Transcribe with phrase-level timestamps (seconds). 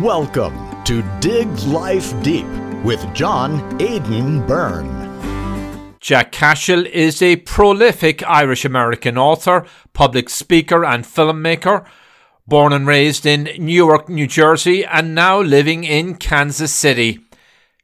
[0.00, 2.46] Welcome to Dig Life Deep
[2.84, 5.96] with John Aidan Byrne.
[5.98, 11.84] Jack Cashill is a prolific Irish American author, public speaker, and filmmaker.
[12.46, 17.18] Born and raised in Newark, New Jersey, and now living in Kansas City.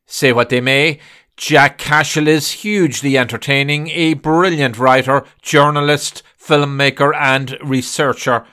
[0.07, 1.01] Say what they may,
[1.37, 8.47] Jack Cashill is hugely entertaining, a brilliant writer, journalist, filmmaker, and researcher.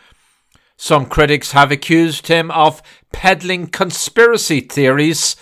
[0.83, 2.81] Some critics have accused him of
[3.11, 5.35] peddling conspiracy theories,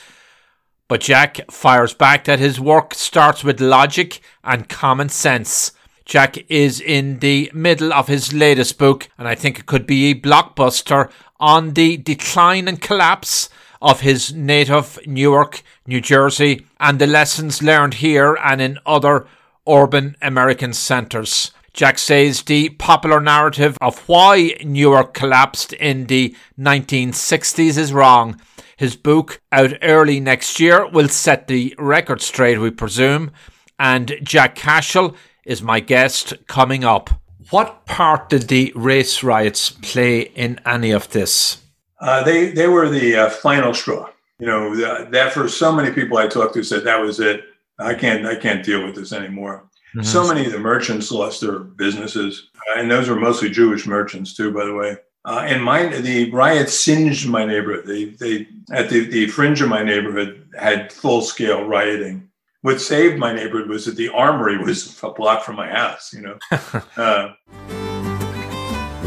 [0.90, 5.72] but Jack fires back that his work starts with logic and common sense.
[6.04, 10.12] Jack is in the middle of his latest book, and I think it could be
[10.12, 13.48] a blockbuster on the decline and collapse
[13.82, 19.26] of his native Newark, New Jersey, and the lessons learned here and in other
[19.66, 21.52] urban American centres.
[21.80, 28.38] Jack says the popular narrative of why Newark collapsed in the 1960s is wrong.
[28.76, 33.32] His book, out early next year, will set the record straight, we presume.
[33.80, 37.12] And Jack Cashill is my guest coming up.
[37.50, 41.64] What part did the race riots play in any of this?
[42.02, 44.10] Uh, they they were the uh, final straw.
[44.38, 47.46] You know that for so many people I talked to said that was it.
[47.80, 49.69] I can't I can't deal with this anymore.
[49.96, 50.04] Mm-hmm.
[50.04, 54.36] So many of the merchants lost their businesses, uh, and those were mostly Jewish merchants
[54.36, 54.98] too, by the way.
[55.26, 57.86] Uh, and my the riots singed my neighborhood.
[57.86, 62.30] They they at the, the fringe of my neighborhood had full scale rioting.
[62.62, 66.14] What saved my neighborhood was that the armory was a block from my house.
[66.14, 66.82] You know.
[66.98, 67.34] uh,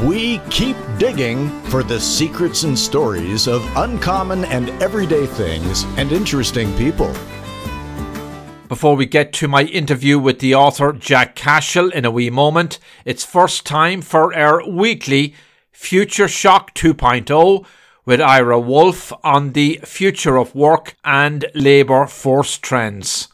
[0.05, 6.77] we keep digging for the secrets and stories of uncommon and everyday things and interesting
[6.77, 7.15] people.
[8.73, 12.79] Before we get to my interview with the author Jack Cashill in a wee moment,
[13.05, 15.35] it's first time for our weekly
[15.71, 17.67] Future Shock 2.0
[18.07, 23.29] with Ira Wolfe on the future of work and labour force trends.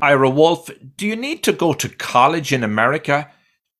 [0.00, 3.30] Ira Wolfe, do you need to go to college in America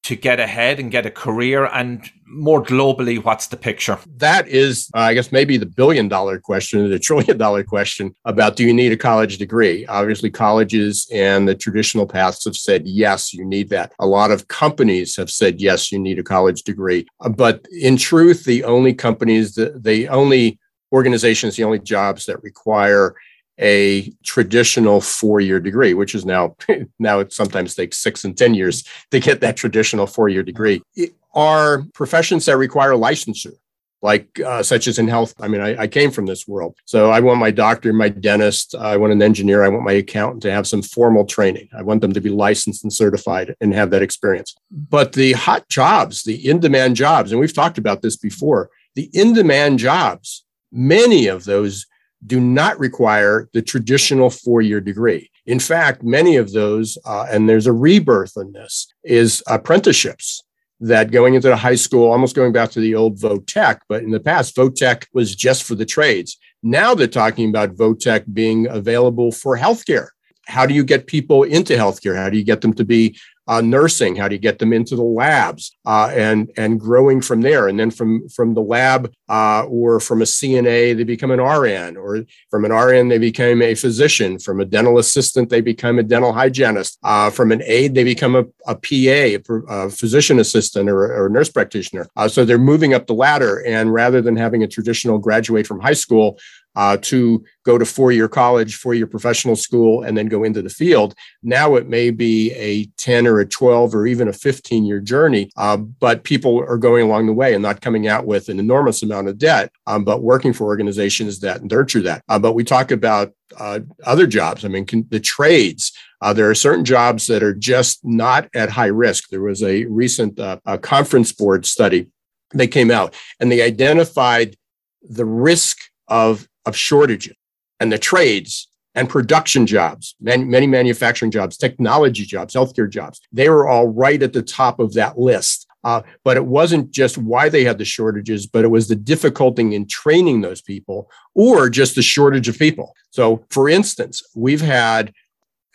[0.06, 1.66] to get ahead and get a career?
[1.66, 3.98] And more globally, what's the picture?
[4.18, 8.54] That is, uh, I guess, maybe the billion dollar question, the trillion dollar question about
[8.54, 9.84] do you need a college degree?
[9.86, 13.92] Obviously, colleges and the traditional paths have said, yes, you need that.
[13.98, 17.06] A lot of companies have said, yes, you need a college degree.
[17.20, 20.58] Uh, but in truth, the only companies, the, the only
[20.92, 23.16] organizations, the only jobs that require
[23.58, 26.56] a traditional four-year degree, which is now
[26.98, 30.82] now it sometimes takes six and ten years to get that traditional four-year degree.
[30.94, 33.52] It are professions that require licensure,
[34.00, 35.34] like uh, such as in health.
[35.38, 38.74] I mean, I, I, came from this world, so I want my doctor, my dentist,
[38.74, 41.68] I want an engineer, I want my accountant to have some formal training.
[41.76, 44.56] I want them to be licensed and certified and have that experience.
[44.70, 49.78] But the hot jobs, the in-demand jobs, and we've talked about this before, the in-demand
[49.78, 51.86] jobs, many of those
[52.24, 55.30] do not require the traditional four year degree.
[55.46, 60.42] In fact, many of those, uh, and there's a rebirth in this, is apprenticeships
[60.80, 64.10] that going into the high school, almost going back to the old Votech, but in
[64.10, 66.36] the past, Votech was just for the trades.
[66.62, 70.08] Now they're talking about Votech being available for healthcare.
[70.46, 72.16] How do you get people into healthcare?
[72.16, 74.16] How do you get them to be uh, nursing?
[74.16, 77.68] How do you get them into the labs uh, and and growing from there?
[77.68, 81.96] And then from from the lab uh, or from a CNA, they become an RN,
[81.96, 84.38] or from an RN they become a physician.
[84.38, 86.98] From a dental assistant, they become a dental hygienist.
[87.02, 91.30] Uh, from an aide, they become a, a PA, a, physician assistant, or, or a
[91.30, 92.08] nurse practitioner.
[92.16, 95.80] Uh, so they're moving up the ladder, and rather than having a traditional graduate from
[95.80, 96.38] high school,
[96.76, 100.62] uh, to go to four year college, four year professional school, and then go into
[100.62, 101.14] the field.
[101.42, 105.50] Now it may be a 10 or a 12 or even a 15 year journey,
[105.56, 109.02] uh, but people are going along the way and not coming out with an enormous
[109.02, 112.22] amount of debt, um, but working for organizations that nurture that.
[112.28, 114.64] Uh, but we talk about uh, other jobs.
[114.64, 115.92] I mean, can, the trades.
[116.20, 119.28] Uh, there are certain jobs that are just not at high risk.
[119.28, 122.08] There was a recent uh, a conference board study
[122.52, 124.56] that came out, and they identified
[125.02, 127.36] the risk of of shortages
[127.80, 133.20] and the trades and production jobs, many, manufacturing jobs, technology jobs, healthcare jobs.
[133.30, 135.66] They were all right at the top of that list.
[135.84, 139.72] Uh, but it wasn't just why they had the shortages, but it was the difficulty
[139.74, 142.92] in training those people or just the shortage of people.
[143.10, 145.12] So, for instance, we've had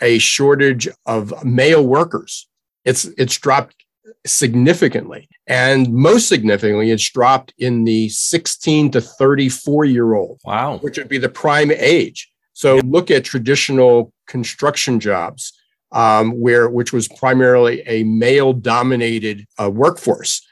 [0.01, 2.49] a shortage of male workers.
[2.83, 3.80] It's it's dropped
[4.25, 5.27] significantly.
[5.47, 10.39] And most significantly, it's dropped in the 16 to 34 year old.
[10.45, 10.77] Wow.
[10.77, 12.31] Which would be the prime age.
[12.53, 15.53] So look at traditional construction jobs,
[15.91, 20.45] um, where which was primarily a male dominated uh, workforce.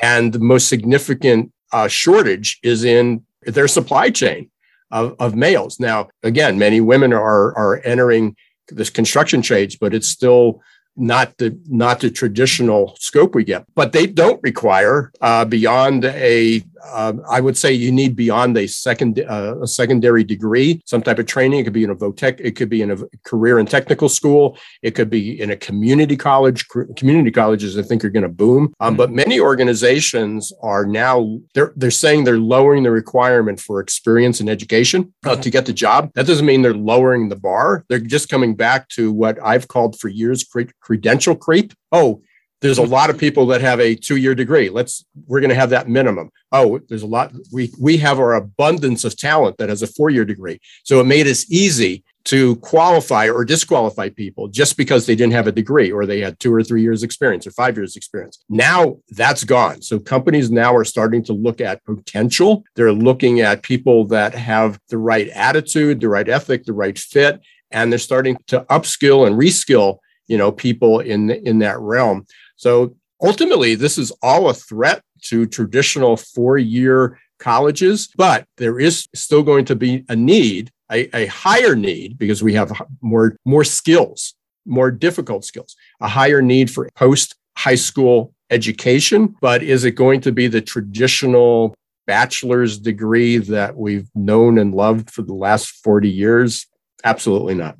[0.00, 4.50] And the most significant uh, shortage is in their supply chain
[4.90, 5.80] of, of males.
[5.80, 8.36] Now, again, many women are are entering
[8.68, 10.62] this construction trades, but it's still
[10.96, 16.62] not the not the traditional scope we get but they don't require uh, beyond a
[16.84, 21.18] uh, I would say you need beyond a second uh, a secondary degree, some type
[21.18, 21.60] of training.
[21.60, 24.58] It could be in a VOTEC, it could be in a career and technical school,
[24.82, 26.66] it could be in a community college.
[26.96, 28.74] Community colleges, I think, are going to boom.
[28.80, 34.40] Um, but many organizations are now they're they're saying they're lowering the requirement for experience
[34.40, 36.10] and education uh, to get the job.
[36.14, 37.84] That doesn't mean they're lowering the bar.
[37.88, 40.44] They're just coming back to what I've called for years
[40.80, 41.72] credential creep.
[41.90, 42.22] Oh,
[42.62, 42.92] there's a mm-hmm.
[42.92, 44.70] lot of people that have a two-year degree.
[44.70, 46.30] Let's we're going to have that minimum.
[46.52, 47.32] Oh, there's a lot.
[47.52, 50.60] We we have our abundance of talent that has a four-year degree.
[50.84, 55.48] So it made us easy to qualify or disqualify people just because they didn't have
[55.48, 58.38] a degree or they had two or three years experience or five years experience.
[58.48, 59.82] Now that's gone.
[59.82, 62.62] So companies now are starting to look at potential.
[62.76, 67.40] They're looking at people that have the right attitude, the right ethic, the right fit,
[67.72, 69.98] and they're starting to upskill and reskill
[70.28, 72.24] you know people in in that realm
[72.62, 79.08] so ultimately, this is all a threat to traditional four year colleges, but there is
[79.16, 82.70] still going to be a need, a, a, higher need, because we have
[83.00, 89.34] more, more skills, more difficult skills, a higher need for post high school education.
[89.40, 91.74] But is it going to be the traditional
[92.06, 96.68] bachelor's degree that we've known and loved for the last 40 years?
[97.02, 97.76] Absolutely not.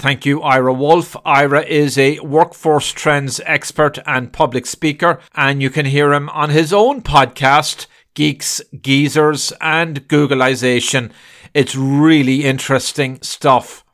[0.00, 1.14] Thank you, Ira Wolfe.
[1.26, 6.48] Ira is a workforce trends expert and public speaker, and you can hear him on
[6.48, 11.12] his own podcast, Geeks, Geezers, and Googlization.
[11.52, 13.84] It's really interesting stuff.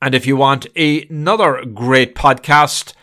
[0.00, 2.94] And if you want another great podcast,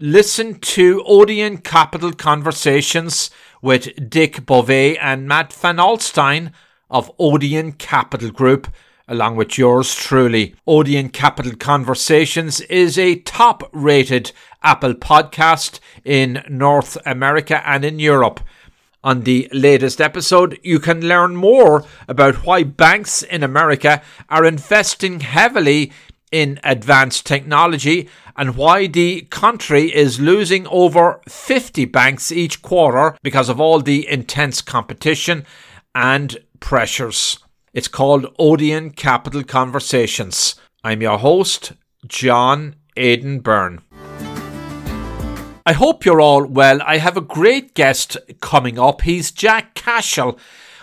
[0.00, 3.30] listen to Odeon Capital Conversations
[3.62, 6.50] with Dick Bove and Matt Van Alstyne
[6.90, 8.66] of Odeon Capital Group
[9.08, 10.54] along with yours truly.
[10.66, 18.40] Odeon Capital Conversations is a top rated Apple podcast in North America and in Europe.
[19.02, 25.20] On the latest episode, you can learn more about why banks in America are investing
[25.20, 25.92] heavily
[26.32, 33.50] in advanced technology and why the country is losing over 50 banks each quarter because
[33.50, 35.44] of all the intense competition
[35.94, 37.43] and pressures.
[37.74, 40.54] It's called Odeon Capital Conversations.
[40.84, 41.72] I'm your host,
[42.06, 43.80] John Aidan Byrne.
[45.66, 46.80] I hope you're all well.
[46.86, 49.02] I have a great guest coming up.
[49.02, 50.38] He's Jack Cashill.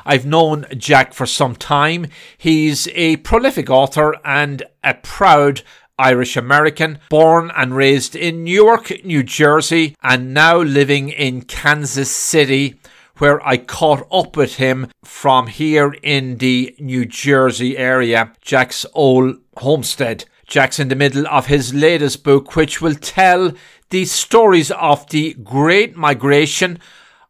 [0.06, 2.08] I've known Jack for some time.
[2.38, 5.62] He's a prolific author and a proud
[5.98, 12.81] Irish American, born and raised in Newark, New Jersey, and now living in Kansas City,
[13.22, 19.38] where I caught up with him from here in the New Jersey area, Jack's old
[19.58, 20.26] homestead.
[20.48, 23.52] Jack's in the middle of his latest book, which will tell
[23.92, 26.80] the stories of the great migration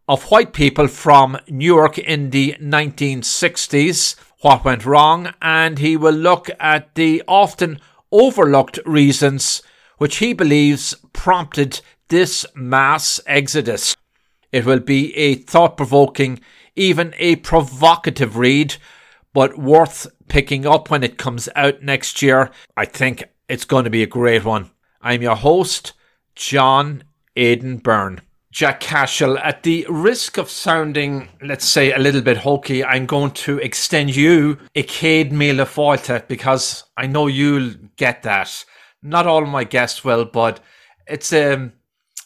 [0.07, 6.49] of white people from Newark in the 1960s, what went wrong, and he will look
[6.57, 7.81] at the often
[8.13, 9.61] overlooked reasons
[9.97, 13.93] which he believes prompted this mass exodus.
[14.51, 16.39] It will be a thought provoking,
[16.75, 18.75] even a provocative read,
[19.33, 22.51] but worth picking up when it comes out next year.
[22.75, 24.71] I think it's going to be a great one.
[25.01, 25.93] I'm your host,
[26.35, 27.03] John
[27.35, 28.21] Aidan Byrne.
[28.51, 33.31] Jack Cashill, at the risk of sounding, let's say, a little bit hokey, I'm going
[33.31, 38.65] to extend you a Céad Míle Fáilte because I know you'll get that.
[39.01, 40.59] Not all my guests will, but
[41.07, 41.71] it's um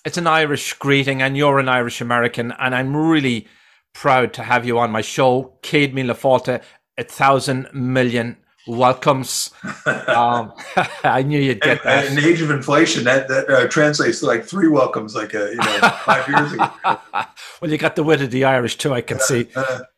[0.06, 3.48] it's an Irish greeting, and you're an Irish American, and I'm really
[3.94, 5.58] proud to have you on my show.
[5.64, 6.62] Céad Míle Fáilte,
[6.98, 9.52] a thousand million welcomes.
[10.08, 10.54] um,
[11.04, 12.12] I knew you'd get that.
[12.12, 15.50] In age of inflation, that that uh, translates to like three welcomes, like a, uh,
[15.50, 16.72] you know five years ago.
[17.62, 18.94] well, you got the wit of the Irish too.
[18.94, 19.48] I can see.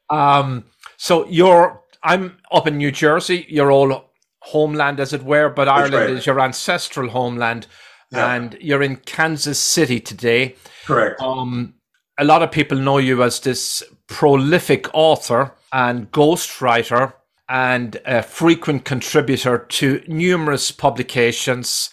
[0.10, 0.64] Um,
[0.96, 3.46] so you're, I'm up in New Jersey.
[3.50, 4.02] Your old
[4.40, 6.10] homeland, as it were, but Ireland right.
[6.12, 7.68] is your ancestral homeland
[8.12, 8.34] yeah.
[8.34, 10.56] and you're in Kansas City today.
[10.86, 11.22] Correct.
[11.22, 11.76] Um,
[12.18, 17.14] a lot of people know you as this prolific author and ghostwriter
[17.50, 21.90] and a frequent contributor to numerous publications.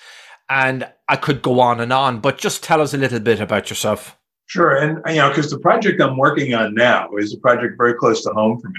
[0.48, 3.70] And I could go on and on, but just tell us a little bit about
[3.70, 4.16] yourself.
[4.46, 4.76] Sure.
[4.76, 8.22] And, you know, because the project I'm working on now is a project very close
[8.24, 8.74] to home for me.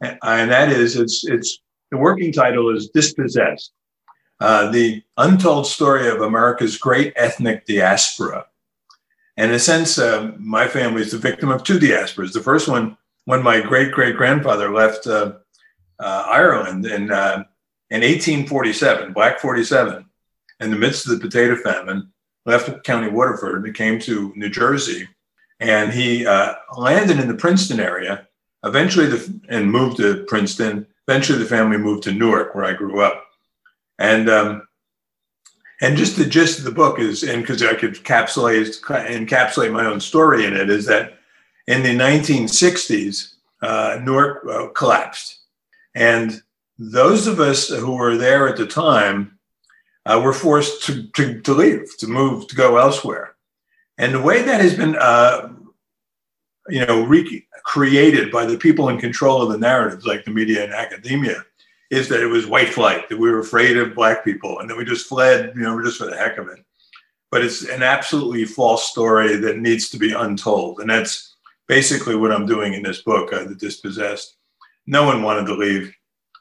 [0.00, 1.58] And, and that is, it's, it's,
[1.90, 3.72] the working title is Dispossessed
[4.40, 8.46] uh, the untold story of America's great ethnic diaspora.
[9.36, 12.32] And in a sense, uh, my family is the victim of two diasporas.
[12.32, 15.34] The first one when my great great grandfather left uh,
[15.98, 17.44] uh, Ireland in uh,
[17.90, 20.04] in 1847, Black 47,
[20.60, 22.12] in the midst of the potato famine,
[22.46, 25.08] left County Waterford and came to New Jersey,
[25.60, 26.24] and he
[26.76, 28.26] landed in the Princeton area.
[28.64, 30.86] Eventually, the, and moved to Princeton.
[31.06, 33.22] Eventually, the family moved to Newark, where I grew up,
[33.98, 34.66] and um,
[35.80, 39.86] and just the gist of the book is, and because I could encapsulate encapsulate my
[39.86, 41.18] own story in it, is that
[41.66, 45.40] in the 1960s, uh, Newark uh, collapsed,
[45.94, 46.42] and
[46.78, 49.38] those of us who were there at the time
[50.06, 53.34] uh, were forced to, to, to leave, to move, to go elsewhere.
[53.96, 55.52] And the way that has been, uh,
[56.68, 60.72] you know, recreated by the people in control of the narratives, like the media and
[60.72, 61.44] academia,
[61.90, 64.76] is that it was white flight, that we were afraid of black people, and then
[64.76, 66.64] we just fled, you know, just for the heck of it.
[67.30, 71.36] But it's an absolutely false story that needs to be untold, and that's
[71.68, 74.36] basically what I'm doing in this book, uh, The Dispossessed.
[74.86, 75.94] No one wanted to leave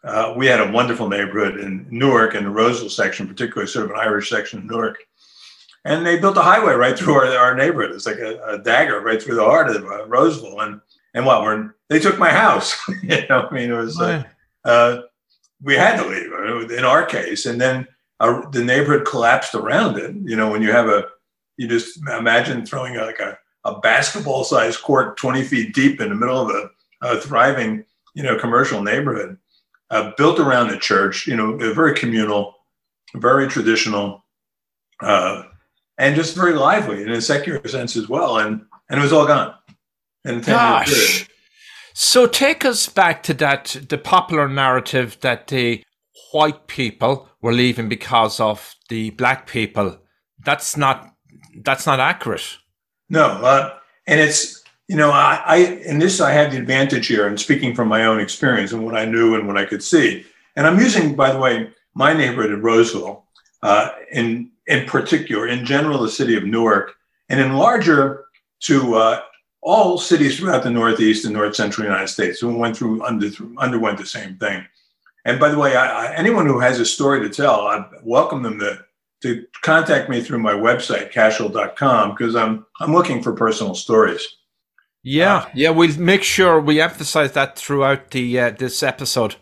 [0.03, 3.91] uh, we had a wonderful neighborhood in Newark in the Roseville section, particularly sort of
[3.91, 4.97] an Irish section of Newark.
[5.85, 7.91] And they built a highway right through our, our neighborhood.
[7.91, 10.59] It's like a, a, dagger right through the heart of uh, Roseville.
[10.61, 10.81] And
[11.13, 11.41] and what?
[11.43, 12.75] We're, they took my house.
[13.03, 14.23] you know, I mean, it was uh,
[14.65, 15.01] uh,
[15.63, 17.45] we had to leave uh, in our case.
[17.45, 17.87] And then
[18.19, 20.15] our, the neighborhood collapsed around it.
[20.23, 21.05] You know, when you have a,
[21.57, 26.15] you just imagine throwing like a, a basketball sized court 20 feet deep in the
[26.15, 26.69] middle of a,
[27.01, 29.37] a thriving, you know, commercial neighborhood
[29.89, 32.55] uh, built around the church, you know, very communal,
[33.15, 34.23] very traditional,
[35.01, 35.43] uh,
[35.97, 38.39] and just very lively in a secular sense as well.
[38.39, 39.53] And and it was all gone.
[40.25, 41.27] And Gosh.
[41.93, 45.83] So take us back to that the popular narrative that the
[46.31, 49.99] white people were leaving because of the black people.
[50.43, 51.09] That's not
[51.63, 52.57] that's not accurate.
[53.09, 57.27] No, uh, and it's you know, I, I in this I have the advantage here,
[57.27, 60.25] and speaking from my own experience and what I knew and what I could see.
[60.55, 63.25] And I'm using, by the way, my neighborhood in Roseville,
[63.61, 66.95] uh, in in particular, in general, the city of Newark,
[67.29, 68.25] and in larger
[68.61, 69.21] to uh,
[69.63, 73.97] all cities throughout the Northeast and North Central United States who went through, under, underwent
[73.97, 74.65] the same thing.
[75.25, 78.43] And by the way, I, I, anyone who has a story to tell, I welcome
[78.43, 78.83] them to
[79.21, 84.21] to contact me through my website, cashill.com, because I'm I'm looking for personal stories.
[85.01, 89.35] Yeah, uh, yeah, we'll make sure we emphasize that throughout the uh, this episode.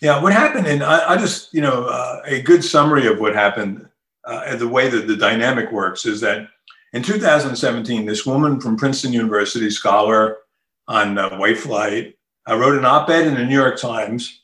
[0.00, 3.34] Yeah, what happened, and I, I just you know uh, a good summary of what
[3.34, 3.88] happened,
[4.24, 6.46] uh, and the way that the dynamic works is that
[6.92, 10.38] in 2017, this woman from Princeton University, scholar
[10.86, 12.16] on uh, white flight,
[12.48, 14.42] uh, wrote an op-ed in the New York Times.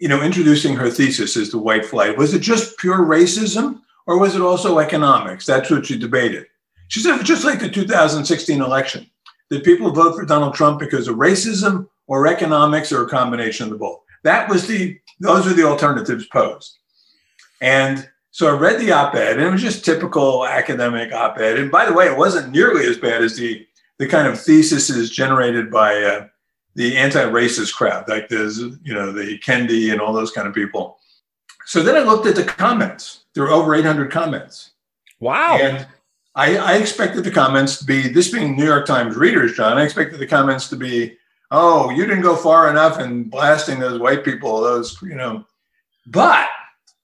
[0.00, 2.16] you know, introducing her thesis as to white flight.
[2.16, 5.44] Was it just pure racism, or was it also economics?
[5.44, 6.46] That's what she debated.
[6.88, 9.10] She said, just like the 2016 election,
[9.50, 13.72] did people vote for Donald Trump because of racism or economics or a combination of
[13.72, 14.00] the both?
[14.24, 16.78] That was the, those were the alternatives posed.
[17.60, 21.58] And so I read the op ed, and it was just typical academic op ed.
[21.58, 23.66] And by the way, it wasn't nearly as bad as the,
[23.98, 26.26] the kind of theses generated by uh,
[26.74, 30.54] the anti racist crowd, like there's, you know, the Kendi and all those kind of
[30.54, 30.98] people.
[31.66, 33.24] So then I looked at the comments.
[33.34, 34.70] There were over 800 comments.
[35.20, 35.58] Wow.
[35.60, 35.86] And
[36.34, 39.76] I, I expected the comments to be this being New York Times readers, John.
[39.76, 41.16] I expected the comments to be,
[41.50, 45.44] "Oh, you didn't go far enough in blasting those white people." Those, you know,
[46.06, 46.46] but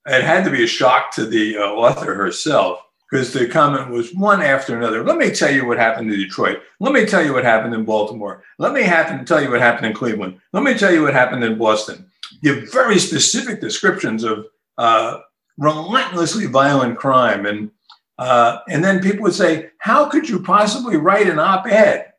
[0.07, 2.81] it had to be a shock to the uh, author herself
[3.11, 5.05] because the comment was one after another.
[5.05, 6.61] Let me tell you what happened in Detroit.
[6.81, 8.43] Let me tell you what happened in Baltimore.
[8.59, 10.41] Let me happen tell you what happened in Cleveland.
[10.53, 12.11] Let me tell you what happened in Boston.
[12.43, 14.47] Give very specific descriptions of
[14.79, 15.21] uh,
[15.59, 17.71] relentlessly violent crime and
[18.19, 22.13] uh, and then people would say, How could you possibly write an op ed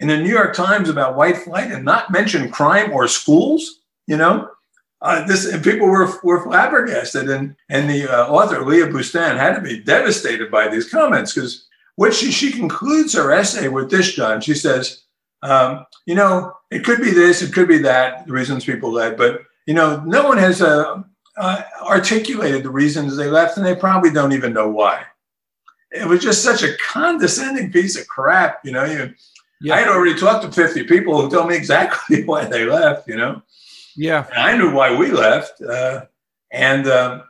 [0.00, 3.80] in the New York Times about white flight and not mention crime or schools?
[4.06, 4.50] You know,
[5.02, 7.28] uh, this and people were, were flabbergasted.
[7.28, 11.66] And, and the uh, author, Leah Boustan, had to be devastated by these comments because
[11.96, 14.40] what she, she concludes her essay with this, John.
[14.40, 15.02] She says,
[15.42, 19.16] um, You know, it could be this, it could be that, the reasons people led,
[19.16, 21.02] but, you know, no one has uh,
[21.36, 25.04] uh, articulated the reasons they left, and they probably don't even know why
[25.92, 28.64] it was just such a condescending piece of crap.
[28.64, 29.14] You know, you,
[29.60, 29.74] yeah.
[29.74, 33.16] I had already talked to 50 people who told me exactly why they left, you
[33.16, 33.42] know?
[33.96, 34.26] Yeah.
[34.30, 35.60] And I knew why we left.
[35.60, 36.06] Uh,
[36.50, 37.22] and um,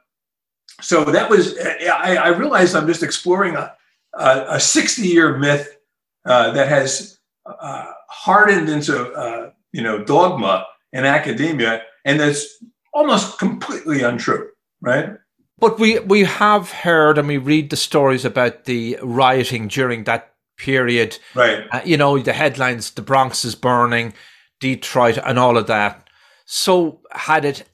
[0.80, 3.74] so that was, I, I, realized I'm just exploring a,
[4.14, 5.76] a 60 year myth
[6.24, 13.38] uh, that has uh, hardened into, uh, you know, dogma in academia and that's almost
[13.38, 14.50] completely untrue,
[14.80, 15.10] right?
[15.58, 20.34] But we we have heard and we read the stories about the rioting during that
[20.56, 21.18] period.
[21.34, 21.66] Right.
[21.70, 24.12] Uh, you know, the headlines, the Bronx is burning,
[24.60, 26.01] Detroit, and all of that.
[26.44, 27.64] So had it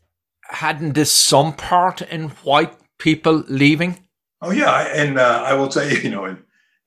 [0.48, 3.98] hadn't this some part in white people leaving?
[4.40, 6.36] Oh yeah, and uh, I will tell you, you know,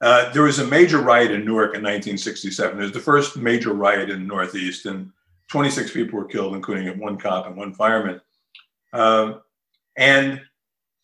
[0.01, 2.79] uh, there was a major riot in Newark in 1967.
[2.79, 5.11] It was the first major riot in the Northeast, and
[5.49, 8.21] 26 people were killed, including one cop and one fireman.
[8.93, 9.41] Um,
[9.97, 10.41] and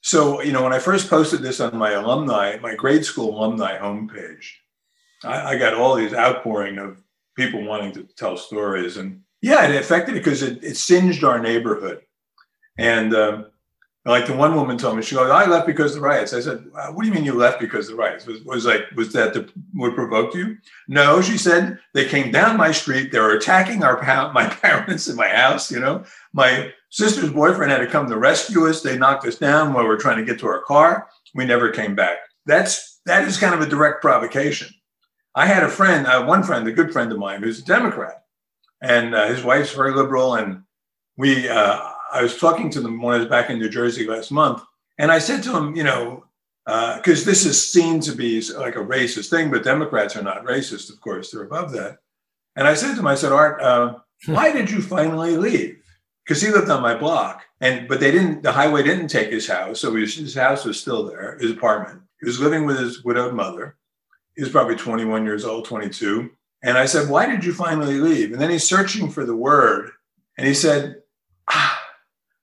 [0.02, 3.78] so, you know, when I first posted this on my alumni, my grade school alumni
[3.78, 4.46] homepage,
[5.24, 7.04] I, I got all these outpouring of
[7.36, 11.39] people wanting to tell stories, and yeah, it affected it because it, it singed our
[11.39, 12.01] neighborhood.
[12.77, 13.48] And um,
[14.06, 16.39] like the one woman told me, she goes, "I left because of the riots." I
[16.39, 18.25] said, "What do you mean you left because of the riots?
[18.25, 22.58] Was, was like was that the, what provoked you?" No, she said they came down
[22.58, 23.12] my street.
[23.12, 24.01] They were attacking our
[24.34, 25.70] my parents in my house.
[25.70, 28.82] You know, my sister's boyfriend had to come to rescue us.
[28.82, 31.10] They knocked us down while we were trying to get to our car.
[31.36, 32.17] We never came back.
[32.46, 34.70] That's that is kind of a direct provocation.
[35.36, 38.24] I had a friend, uh, one friend, a good friend of mine, who's a Democrat,
[38.82, 40.64] and uh, his wife's very liberal, and
[41.18, 41.48] we.
[41.48, 44.64] Uh, I was talking to them when I was back in New Jersey last month,
[44.98, 46.24] and I said to him, you know,
[46.66, 50.44] because uh, this is seen to be like a racist thing, but Democrats are not
[50.44, 51.98] racist, of course, they're above that.
[52.56, 54.34] And I said to him, I said, Art, uh, hmm.
[54.34, 55.82] why did you finally leave?
[56.26, 58.44] Because he lived on my block, and but they didn't.
[58.44, 62.02] The highway didn't take his house, so his, his house was still there, his apartment.
[62.20, 63.78] He was living with his widowed mother.
[64.36, 66.30] He was probably 21 years old, 22.
[66.64, 68.32] And I said, Why did you finally leave?
[68.32, 69.92] And then he's searching for the word,
[70.38, 71.02] and he said,
[71.50, 71.82] ah,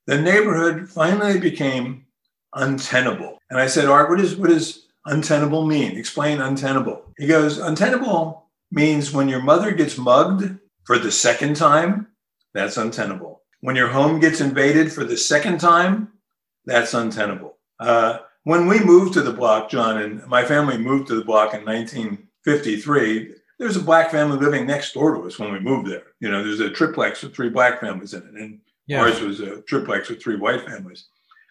[0.06, 2.06] the neighborhood finally became
[2.54, 3.38] untenable.
[3.50, 5.97] And I said, Art, what, is, what does untenable mean?
[5.97, 7.02] Explain untenable.
[7.18, 12.09] He goes, untenable means when your mother gets mugged for the second time,
[12.52, 13.42] that's untenable.
[13.61, 16.12] When your home gets invaded for the second time,
[16.66, 17.56] that's untenable.
[17.80, 21.54] Uh, when we moved to the block, John, and my family moved to the block
[21.54, 26.02] in 1953, there's a black family living next door to us when we moved there.
[26.21, 28.35] You know, there's a triplex with three black families in it.
[28.35, 29.00] And yeah.
[29.00, 31.07] Ours was a triplex with three white families.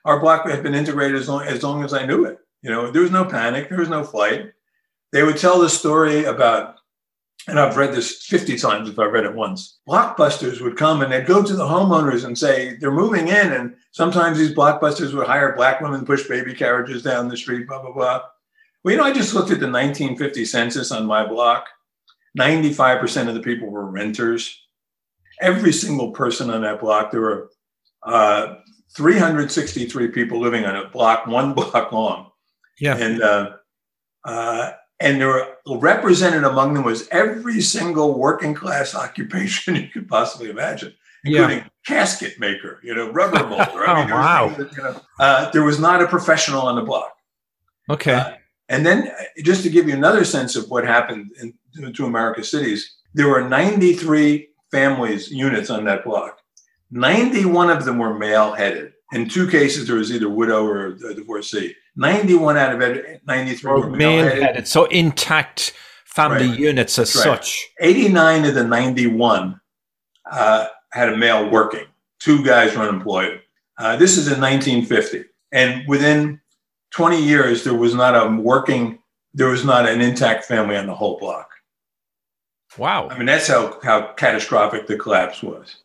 [0.05, 2.37] Our block had been integrated as long, as long as I knew it.
[2.61, 4.51] You know, there was no panic, there was no flight.
[5.11, 6.75] They would tell the story about,
[7.47, 9.79] and I've read this 50 times if I read it once.
[9.89, 13.53] Blockbusters would come and they'd go to the homeowners and say, they're moving in.
[13.53, 17.67] And sometimes these blockbusters would hire black women to push baby carriages down the street,
[17.67, 18.21] blah, blah, blah.
[18.83, 21.67] Well, you know, I just looked at the 1950 census on my block.
[22.37, 24.59] 95% of the people were renters
[25.41, 27.11] every single person on that block.
[27.11, 27.49] There were
[28.03, 28.55] uh,
[28.95, 32.31] 363 people living on a block, one block long.
[32.79, 32.97] Yeah.
[32.97, 33.51] And uh,
[34.25, 40.07] uh, and there were represented among them was every single working class occupation you could
[40.07, 40.93] possibly imagine,
[41.23, 41.67] including yeah.
[41.85, 43.87] casket maker, you know, rubber molder.
[43.87, 44.49] I mean, oh, wow.
[44.49, 47.13] That, you know, uh, there was not a professional on the block.
[47.89, 48.13] Okay.
[48.13, 48.33] Uh,
[48.69, 51.53] and then, uh, just to give you another sense of what happened in
[51.93, 56.39] to America's cities, there were 93 families, units on that block.
[56.91, 58.93] 91 of them were male headed.
[59.13, 61.75] In two cases, there was either widow or a divorcee.
[61.95, 64.67] 91 out of 93 were male headed.
[64.67, 65.73] So intact
[66.05, 66.59] family right.
[66.59, 67.23] units as right.
[67.23, 67.67] such.
[67.79, 69.59] 89 of the 91
[70.31, 71.85] uh, had a male working.
[72.19, 73.41] Two guys were unemployed.
[73.77, 75.25] Uh, this is in 1950.
[75.51, 76.39] And within
[76.91, 78.99] 20 years, there was not a working,
[79.33, 81.49] there was not an intact family on the whole block.
[82.77, 83.09] Wow.
[83.09, 85.77] I mean, that's how, how catastrophic the collapse was.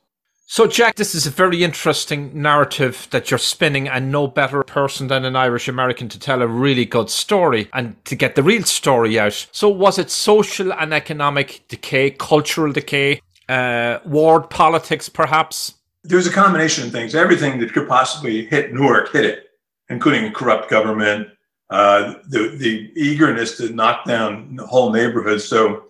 [0.51, 5.09] So, Jack, this is a very interesting narrative that you're spinning, and no better person
[5.09, 8.63] than an Irish American to tell a really good story and to get the real
[8.63, 9.47] story out.
[9.53, 13.21] So, was it social and economic decay, cultural decay,
[13.51, 15.75] uh, ward politics, perhaps?
[16.03, 17.15] There's a combination of things.
[17.15, 19.51] Everything that could possibly hit Newark hit it,
[19.91, 21.29] including a corrupt government,
[21.69, 25.45] uh, the, the eagerness to knock down the whole neighborhoods.
[25.45, 25.88] So,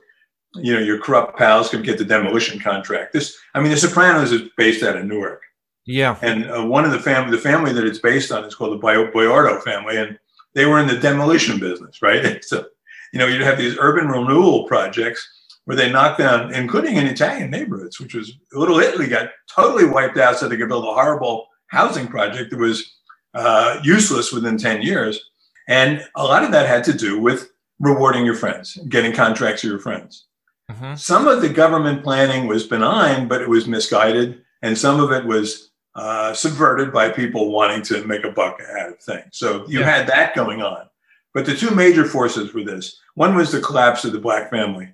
[0.55, 3.13] you know, your corrupt pals could get the demolition contract.
[3.13, 5.43] This, I mean, The Sopranos is based out of Newark.
[5.87, 6.19] Yeah.
[6.23, 8.83] And uh, one of the family, the family that it's based on is called the
[8.85, 10.19] Boiardo family, and
[10.55, 12.45] they were in the demolition business, right?
[12.45, 12.67] so,
[13.13, 15.27] you know, you'd have these urban renewal projects
[15.65, 20.19] where they knocked down, including in Italian neighborhoods, which was Little Italy got totally wiped
[20.19, 22.97] out so they could build a horrible housing project that was
[23.35, 25.21] uh, useless within 10 years.
[25.69, 29.69] And a lot of that had to do with rewarding your friends, getting contracts for
[29.69, 30.28] your friends.
[30.71, 30.97] Mm-hmm.
[30.97, 35.25] Some of the government planning was benign, but it was misguided, and some of it
[35.25, 39.31] was uh, subverted by people wanting to make a buck out of things.
[39.33, 39.87] So you yeah.
[39.87, 40.89] had that going on.
[41.35, 44.89] But the two major forces were this one was the collapse of the black family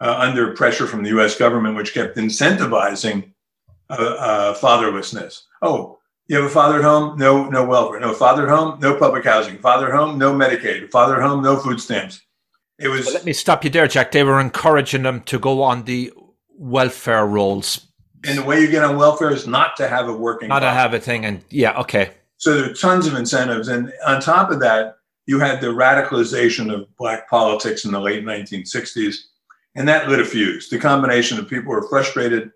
[0.00, 3.32] uh, under pressure from the US government, which kept incentivizing
[3.88, 5.42] uh, uh, fatherlessness.
[5.62, 7.98] Oh, you have a father at home, no, no welfare.
[7.98, 9.58] No father at home, no public housing.
[9.58, 10.90] Father at home, no Medicaid.
[10.90, 12.20] Father at home, no food stamps
[12.80, 13.12] It was.
[13.12, 14.10] let me stop you there, Jack.
[14.10, 16.12] They were encouraging them to go on the
[16.56, 17.86] welfare rolls.
[18.24, 20.48] And the way you get on welfare is not to have a working.
[20.48, 22.12] Not to have a thing, and yeah, okay.
[22.38, 26.72] So there are tons of incentives, and on top of that, you had the radicalization
[26.72, 29.16] of black politics in the late 1960s,
[29.74, 30.70] and that lit a fuse.
[30.70, 32.50] The combination of people who were frustrated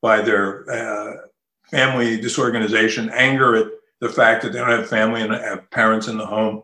[0.00, 1.16] by their uh,
[1.70, 3.66] family disorganization, anger at
[4.00, 6.62] the fact that they don't have family and have parents in the home,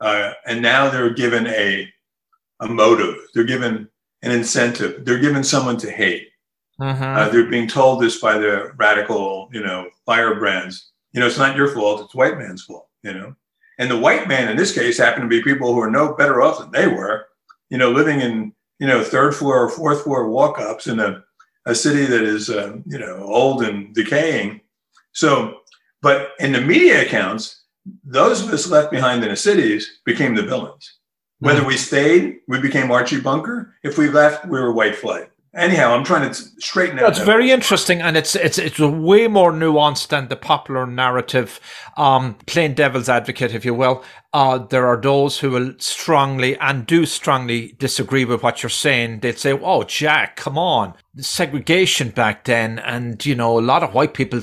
[0.00, 1.92] uh, and now they're given a
[2.60, 3.16] a motive.
[3.34, 3.88] They're given
[4.22, 5.04] an incentive.
[5.04, 6.28] They're given someone to hate.
[6.80, 7.02] Mm-hmm.
[7.02, 10.90] Uh, they're being told this by the radical, you know, firebrands.
[11.12, 12.02] You know, it's not your fault.
[12.02, 12.88] It's white man's fault.
[13.02, 13.34] You know,
[13.78, 16.42] and the white man in this case happened to be people who are no better
[16.42, 17.26] off than they were.
[17.70, 21.22] You know, living in you know third floor or fourth floor walk-ups in a
[21.66, 24.60] a city that is uh, you know old and decaying.
[25.12, 25.60] So,
[26.02, 27.62] but in the media accounts,
[28.04, 30.99] those of us left behind in the cities became the villains.
[31.40, 33.74] Whether we stayed, we became Archie Bunker.
[33.82, 35.30] If we left, we were white flight.
[35.52, 37.14] Anyhow, I'm trying to straighten it out.
[37.14, 41.58] That's very interesting, and it's it's it's way more nuanced than the popular narrative.
[41.96, 44.04] Um, plain devil's advocate, if you will.
[44.32, 49.20] Uh, there are those who will strongly and do strongly disagree with what you're saying.
[49.20, 53.92] They'd say, "Oh, Jack, come on, segregation back then," and you know, a lot of
[53.92, 54.42] white people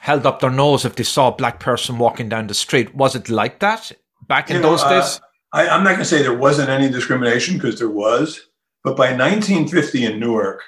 [0.00, 2.96] held up their nose if they saw a black person walking down the street.
[2.96, 3.92] Was it like that
[4.26, 5.20] back in You know, those uh, days?
[5.52, 8.48] I, I'm not going to say there wasn't any discrimination because there was,
[8.84, 10.62] but by 1950 in Newark,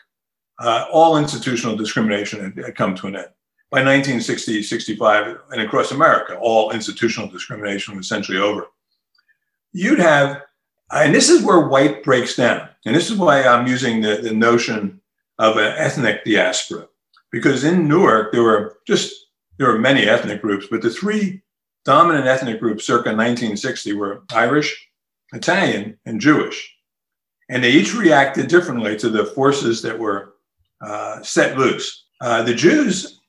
[0.59, 3.29] uh, all institutional discrimination had, had come to an end.
[3.71, 8.67] By 1960, 65, and across America, all institutional discrimination was essentially over.
[9.73, 10.43] You'd have,
[10.91, 12.69] and this is where white breaks down.
[12.85, 15.01] And this is why I'm using the, the notion
[15.39, 16.89] of an ethnic diaspora.
[17.31, 19.15] Because in Newark, there were just,
[19.59, 21.43] there were many ethnic groups, but the three
[21.85, 24.89] dominant ethnic groups circa 1960 were Irish,
[25.33, 26.77] Italian, and Jewish.
[27.49, 30.35] And they each reacted differently to the forces that were
[30.81, 32.07] uh, set loose.
[32.21, 33.21] Uh, the Jews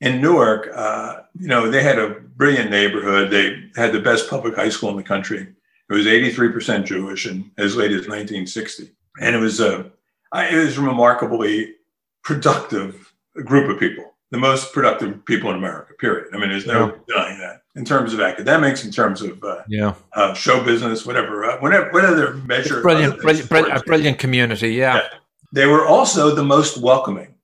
[0.00, 3.30] in Newark, uh, you know, they had a brilliant neighborhood.
[3.30, 5.46] They had the best public high school in the country.
[5.90, 8.90] It was 83% Jewish and as late as 1960.
[9.20, 9.90] And it was a,
[10.34, 11.74] it was a remarkably
[12.22, 13.12] productive
[13.44, 16.26] group of people, the most productive people in America, period.
[16.34, 16.92] I mean, there's no Yeah.
[17.16, 21.44] denying that in terms of academics, in terms of uh, Yeah, uh, show business, whatever,
[21.44, 22.82] uh, whatever, whatever measure.
[22.82, 24.70] brilliant, brilliant, brilliant, a brilliant community.
[24.74, 24.96] Yeah.
[24.96, 25.08] Yeah.
[25.52, 27.34] They were also the most welcoming,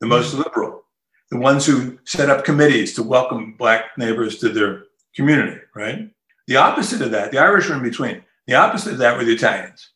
[0.00, 0.84] the most liberal,
[1.30, 4.82] the ones who set up committees to welcome Black neighbors to their
[5.14, 6.10] community, right?
[6.48, 8.22] The opposite of that, the Irish were in between.
[8.46, 9.90] The opposite of that were the Italians.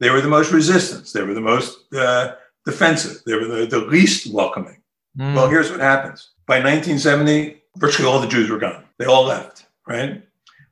[0.00, 1.10] They were the most resistant.
[1.12, 2.32] They were the most uh,
[2.64, 3.22] defensive.
[3.26, 4.77] They were the, the least welcoming.
[5.18, 5.34] Mm.
[5.34, 6.30] Well, here's what happens.
[6.46, 8.84] By 1970, virtually all the Jews were gone.
[8.98, 10.22] They all left, right?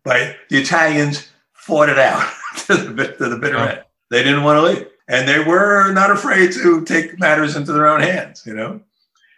[0.05, 2.33] By the Italians fought it out
[2.67, 3.69] to the, to the bitter Yeah.
[3.71, 3.83] end.
[4.11, 4.87] They didn't want to leave.
[5.09, 8.81] And they were not afraid to take matters into their own hands, you know?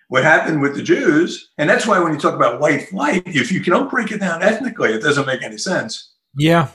[0.09, 3.53] What happened with the Jews, and that's why when you talk about white flight, if
[3.53, 6.12] you don't break it down ethnically, it doesn't make any sense.
[6.37, 6.68] yeah.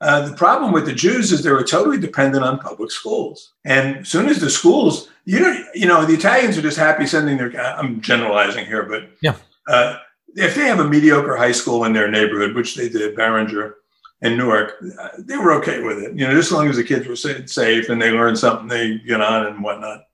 [0.00, 3.52] Uh, the problem with the Jews is they were totally dependent on public schools.
[3.64, 7.06] And as soon as the schools, you know, you know, the Italians are just happy
[7.06, 7.50] sending their.
[7.60, 9.34] I'm generalizing here, but Yeah.
[9.68, 9.98] uh,
[10.36, 13.74] if they have a mediocre high school in their neighborhood, which they did, Barringer
[14.22, 16.16] and Newark, uh, they were okay with it.
[16.16, 18.98] You know, just as long as the kids were safe and they learned something, they
[18.98, 20.04] get on and whatnot.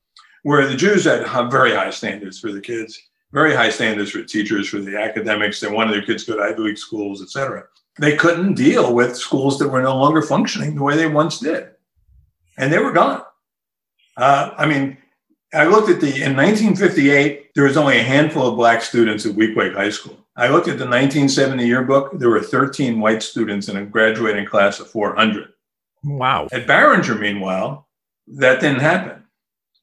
[0.44, 2.98] Where the Jews had very high standards for the kids,
[3.32, 5.60] very high standards for teachers, for the academics.
[5.60, 7.64] They wanted their kids to go to Ivy League schools, et cetera
[7.98, 11.70] they couldn't deal with schools that were no longer functioning the way they once did.
[12.58, 13.22] And they were gone.
[14.16, 14.96] Uh, I mean,
[15.52, 19.36] I looked at the, in 1958, there was only a handful of black students at
[19.36, 20.18] Weequahic High School.
[20.36, 24.80] I looked at the 1970 yearbook, there were 13 white students in a graduating class
[24.80, 25.48] of 400.
[26.02, 26.48] Wow.
[26.50, 27.88] At Barringer, meanwhile,
[28.26, 29.22] that didn't happen.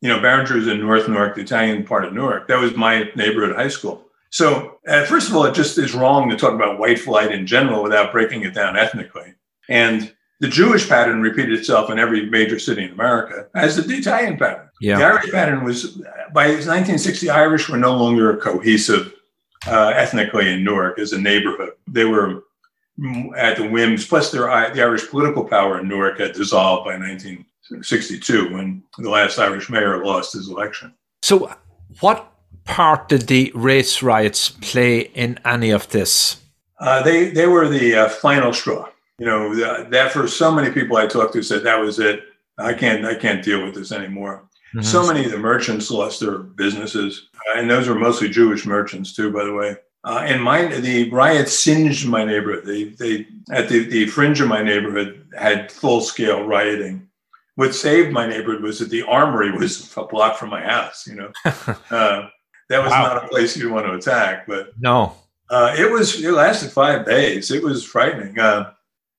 [0.01, 2.47] You know, Barringer is in North Newark, the Italian part of Newark.
[2.47, 4.10] That was my neighborhood high school.
[4.31, 7.45] So, uh, first of all, it just is wrong to talk about white flight in
[7.45, 9.33] general without breaking it down ethnically.
[9.69, 13.95] And the Jewish pattern repeated itself in every major city in America, as did the
[13.95, 14.69] Italian pattern.
[14.97, 15.97] The Irish pattern was,
[16.33, 19.13] by 1960, Irish were no longer cohesive
[19.67, 21.73] uh, ethnically in Newark as a neighborhood.
[21.87, 22.43] They were
[23.37, 28.53] at the whims, plus their, the Irish political power in Newark had dissolved by 1962
[28.53, 30.93] when the last Irish mayor lost his election.
[31.21, 31.53] So,
[31.99, 32.30] what
[32.65, 36.41] part did the race riots play in any of this?
[36.79, 38.89] Uh, they they were the uh, final straw.
[39.19, 39.55] You know
[39.89, 42.21] that for so many people I talked to said that was it.
[42.57, 44.47] I can't I can't deal with this anymore.
[44.75, 44.83] Mm-hmm.
[44.83, 49.13] So many of the merchants lost their businesses, uh, and those were mostly Jewish merchants
[49.13, 49.75] too, by the way.
[50.03, 52.65] Uh, and my the riots singed my neighborhood.
[52.65, 57.07] They they at the, the fringe of my neighborhood had full scale rioting,
[57.55, 61.05] what saved my neighborhood was that the armory was a block from my house.
[61.07, 61.31] You know,
[61.91, 62.29] uh,
[62.71, 63.03] that was wow.
[63.03, 64.47] not a place you'd want to attack.
[64.47, 65.13] But no,
[65.49, 66.23] uh, it was.
[66.23, 67.51] It lasted five days.
[67.51, 68.39] It was frightening.
[68.39, 68.71] Uh,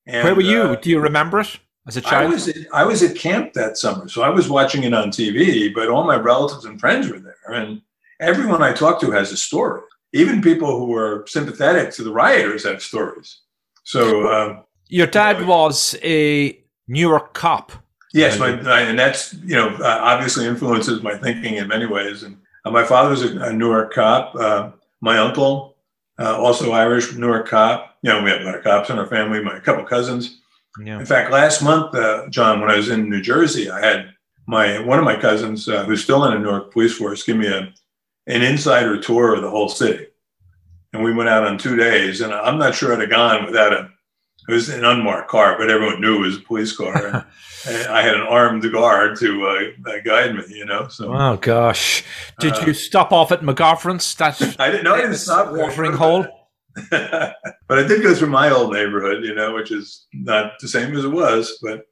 [0.07, 0.63] and, Where were you?
[0.63, 2.31] Uh, Do you remember it as a child?
[2.31, 2.49] I was.
[2.49, 5.73] At, I was at camp that summer, so I was watching it on TV.
[5.73, 7.83] But all my relatives and friends were there, and
[8.21, 9.83] everyone I talked to has a story.
[10.15, 13.41] Even people who were sympathetic to the rioters have stories.
[13.85, 17.73] So um, your dad was a Newark cop.
[18.13, 22.23] Yes, my, and that's you know uh, obviously influences my thinking in many ways.
[22.23, 24.35] And uh, my father was a, a Newark cop.
[24.35, 24.71] Uh,
[25.01, 25.77] my uncle,
[26.19, 27.97] uh, also Irish, Newark cop.
[28.03, 29.43] You know, we have a lot of cops in our family.
[29.43, 30.41] My couple cousins.
[30.83, 30.99] Yeah.
[30.99, 34.15] In fact, last month, uh, John, when I was in New Jersey, I had
[34.47, 37.47] my one of my cousins uh, who's still in the Newark Police Force give me
[37.47, 37.73] a
[38.27, 40.07] an insider tour of the whole city,
[40.93, 42.21] and we went out on two days.
[42.21, 43.91] And I'm not sure I'd have gone without a
[44.49, 47.07] it was an unmarked car, but everyone knew it was a police car.
[47.07, 47.25] And,
[47.89, 50.89] I had an armed guard to uh, guide me, you know.
[50.89, 52.03] So, oh gosh,
[52.41, 54.15] did uh, you stop off at McGoffrin's?
[54.17, 54.95] That's I didn't know.
[54.95, 56.27] I didn't stop watering hole.
[56.91, 57.37] but
[57.71, 61.05] I did go through my old neighborhood, you know, which is not the same as
[61.05, 61.57] it was.
[61.63, 61.87] But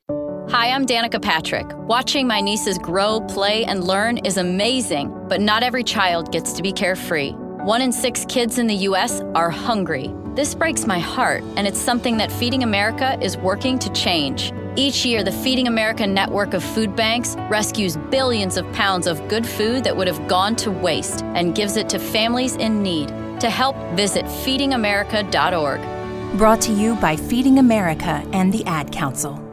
[0.51, 1.67] hi, I'm Danica Patrick.
[1.87, 6.63] Watching my nieces grow, play, and learn is amazing, but not every child gets to
[6.63, 7.33] be carefree.
[7.63, 9.21] One in six kids in the U.S.
[9.35, 10.11] are hungry.
[10.37, 14.53] This breaks my heart, and it's something that Feeding America is working to change.
[14.77, 19.45] Each year, the Feeding America network of food banks rescues billions of pounds of good
[19.45, 23.09] food that would have gone to waste and gives it to families in need.
[23.41, 26.39] To help, visit feedingamerica.org.
[26.39, 29.45] Brought to you by Feeding America and the Ad Council.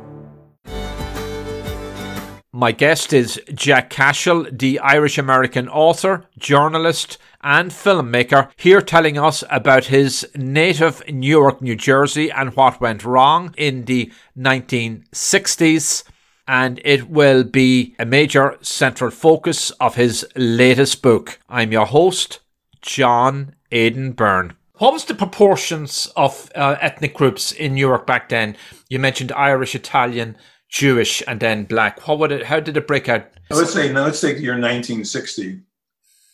[2.54, 9.42] My guest is Jack Cashill, the Irish American author, journalist, and filmmaker, here telling us
[9.50, 16.04] about his native Newark, New Jersey, and what went wrong in the 1960s.
[16.46, 21.40] And it will be a major central focus of his latest book.
[21.48, 22.42] I'm your host,
[22.82, 24.54] John Aidan Byrne.
[24.80, 28.58] What was the proportions of uh, ethnic groups in Newark back then?
[28.90, 30.36] You mentioned Irish, Italian,
[30.68, 32.06] Jewish and then black?
[32.10, 32.46] What would it?
[32.46, 33.26] How did it break out?
[33.50, 35.62] Let's say let's take the year 1960.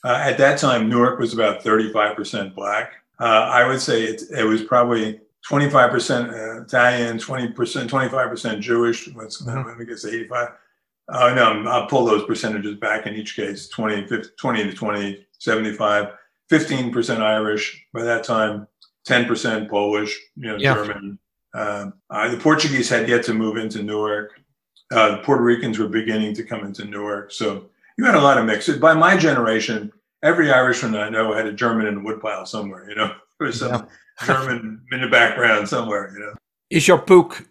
[0.03, 2.93] Uh, at that time, Newark was about 35% black.
[3.19, 9.07] Uh, I would say it, it was probably 25% uh, Italian, 20%, 25% Jewish.
[9.15, 9.67] Let's mm-hmm.
[9.67, 10.49] let me guess 85.
[11.09, 15.27] Uh, no, I'll pull those percentages back in each case 20, 50, 20 to 20,
[15.37, 16.13] 75,
[16.49, 18.67] 15% Irish by that time,
[19.07, 20.73] 10% Polish, you know, yeah.
[20.73, 21.19] German,
[21.53, 24.31] uh, uh, the Portuguese had yet to move into Newark.
[24.91, 27.31] Uh, the Puerto Ricans were beginning to come into Newark.
[27.31, 28.77] So you had a lot of mixes.
[28.77, 29.91] By my generation,
[30.23, 33.59] every Irishman I know had a German in the woodpile somewhere, you know, there was
[33.59, 33.85] some yeah.
[34.25, 36.33] German in the background somewhere, you know.
[36.69, 37.47] Is your book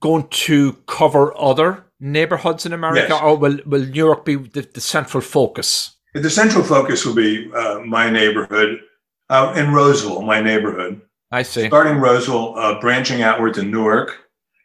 [0.00, 3.22] going to cover other neighborhoods in America yes.
[3.22, 5.96] or will, will Newark be the, the, central focus?
[6.14, 8.80] The central focus will be uh, my neighborhood
[9.28, 11.02] uh, in Roseville, my neighborhood.
[11.30, 11.68] I see.
[11.68, 14.16] Starting Roseville, uh, branching outward to Newark.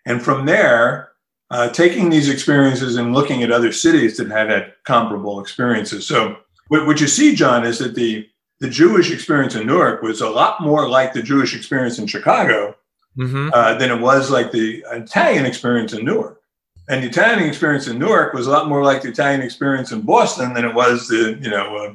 [0.06, 1.10] And from there,
[1.52, 6.08] uh, taking these experiences and looking at other cities that had had comparable experiences.
[6.08, 6.38] So,
[6.70, 8.28] what, what you see, John, is that the,
[8.60, 12.76] the Jewish experience in Newark was a lot more like the Jewish experience in Chicago
[13.18, 13.50] mm-hmm.
[13.54, 16.42] uh, than it was like the Italian experience in Newark.
[16.88, 20.02] And the Italian experience in Newark was a lot more like the Italian experience in
[20.02, 21.94] Boston than it was the, you know, uh,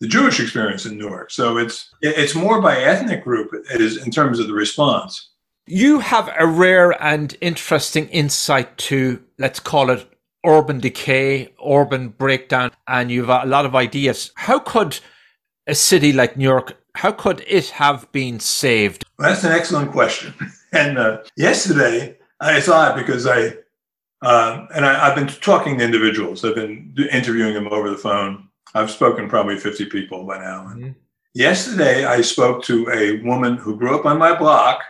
[0.00, 1.30] the Jewish experience in Newark.
[1.30, 5.30] So it's it's more by ethnic group is in terms of the response.
[5.66, 10.08] You have a rare and interesting insight to let's call it
[10.44, 14.30] urban decay, urban breakdown, and you've got a lot of ideas.
[14.36, 14.98] How could
[15.66, 19.04] a city like New York, how could it have been saved?
[19.18, 20.34] Well, that's an excellent question.
[20.72, 23.54] And uh, yesterday, I saw it because I,
[24.20, 26.44] uh, and I, have been talking to individuals.
[26.44, 30.66] I've been interviewing them over the phone I've spoken probably 50 people by now.
[30.68, 30.90] Mm-hmm.
[31.34, 34.82] Yesterday, I spoke to a woman who grew up on my block,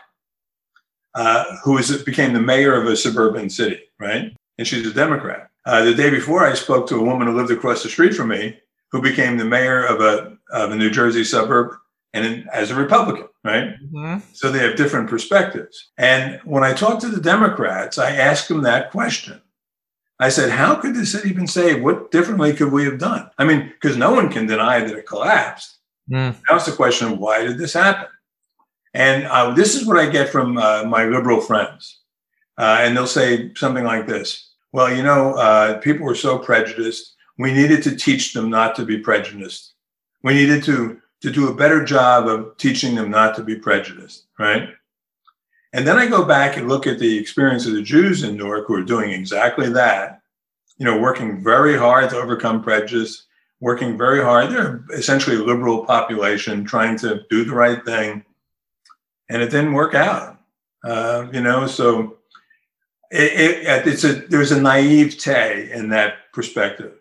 [1.17, 4.37] uh, who became the mayor of a suburban city, right?
[4.59, 5.51] And she's a Democrat.
[5.65, 8.29] Uh, the day before, I spoke to a woman who lived across the street from
[8.29, 8.59] me,
[8.93, 11.75] who became the mayor of a, of a New Jersey suburb
[12.13, 13.75] and as a Republican, right?
[13.83, 14.19] Mm-hmm.
[14.33, 15.91] So they have different perspectives.
[15.99, 19.43] And when I talk to the Democrats, I ask them that question
[20.19, 21.83] I said, how could the city been saved?
[21.83, 23.31] What differently could we have done?
[23.39, 25.79] I mean, because no one can deny that it collapsed.
[26.11, 26.37] Mm.
[26.49, 28.09] Now it's the question of why did this happen?
[28.97, 32.01] And uh, this is what I get from uh, my liberal friends.
[32.57, 37.15] Uh, and they'll say something like this Well, you know, uh, people were so prejudiced.
[37.39, 39.75] We needed to teach them not to be prejudiced.
[40.23, 44.25] We needed to, to do a better job of teaching them not to be prejudiced,
[44.39, 44.71] right?
[45.75, 48.67] And then I go back and look at the experience of the Jews in Newark
[48.67, 50.23] who are doing exactly that.
[50.79, 53.27] you know, working very hard to overcome prejudice,
[53.61, 54.51] working very hard.
[54.51, 58.25] They're essentially a liberal population trying to do the right thing.
[59.29, 60.39] And it didn't work out,
[60.85, 62.19] uh, you know, so
[63.11, 63.33] it,
[63.67, 66.95] it, it's a, there's a naivete in that perspective.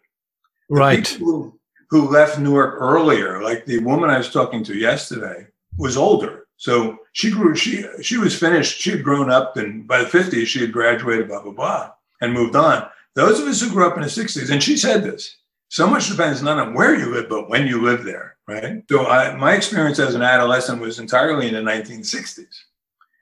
[0.69, 1.07] Right.
[1.07, 1.59] Who,
[1.89, 6.47] who left Newark earlier, like the woman I was talking to yesterday, was older.
[6.57, 8.79] So she grew, she, she was finished.
[8.79, 12.33] She had grown up and by the 50s, she had graduated, blah, blah, blah, and
[12.33, 12.87] moved on.
[13.13, 15.37] Those of us who grew up in the 60s, and she said this,
[15.69, 18.83] so much depends not on where you live, but when you live there, right?
[18.89, 22.45] So I, my experience as an adolescent was entirely in the 1960s.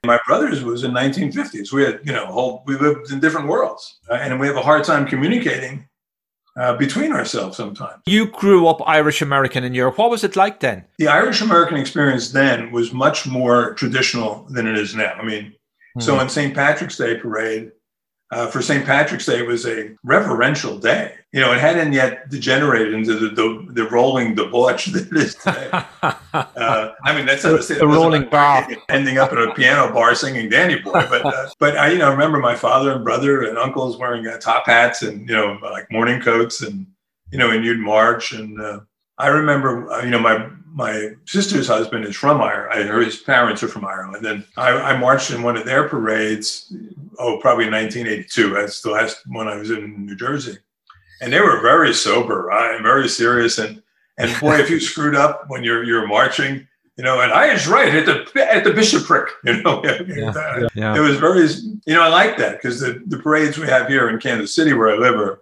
[0.05, 1.71] My brother's was in 1950s.
[1.71, 4.61] We had, you know, whole, we lived in different worlds, uh, and we have a
[4.61, 5.87] hard time communicating
[6.57, 8.01] uh, between ourselves sometimes.
[8.05, 9.97] You grew up Irish American in Newark.
[9.97, 10.85] What was it like then?
[10.97, 15.13] The Irish American experience then was much more traditional than it is now.
[15.13, 16.01] I mean, mm-hmm.
[16.01, 16.53] so on St.
[16.53, 17.71] Patrick's Day parade,
[18.33, 18.85] uh, for St.
[18.85, 21.15] Patrick's Day was a reverential day.
[21.31, 25.35] You know, it hadn't yet degenerated into the the, the rolling debauch that it is
[25.35, 25.69] today.
[26.33, 30.49] uh, I mean, that's not the rolling bar, ending up at a piano bar singing
[30.49, 33.97] "Danny Boy," but uh, but I you know remember my father and brother and uncles
[33.97, 36.87] wearing uh, top hats and you know like morning coats and
[37.31, 38.79] you know and you'd march and uh,
[39.17, 42.89] I remember uh, you know my my sister's husband is from Ireland.
[43.05, 44.25] His parents are from Ireland.
[44.25, 46.73] And I, I, marched in one of their parades,
[47.19, 48.53] oh, probably 1982.
[48.53, 50.57] That's the last one I was in New Jersey.
[51.21, 52.81] And they were very sober right?
[52.81, 53.59] very serious.
[53.59, 53.83] And
[54.17, 57.67] and boy, if you screwed up when you're you're marching, you know, and I was
[57.67, 59.81] right at the at the bishopric, you know.
[59.83, 60.95] Yeah, yeah.
[60.95, 61.47] It was very,
[61.85, 64.73] you know, I like that because the, the parades we have here in Kansas City
[64.73, 65.41] where I live are,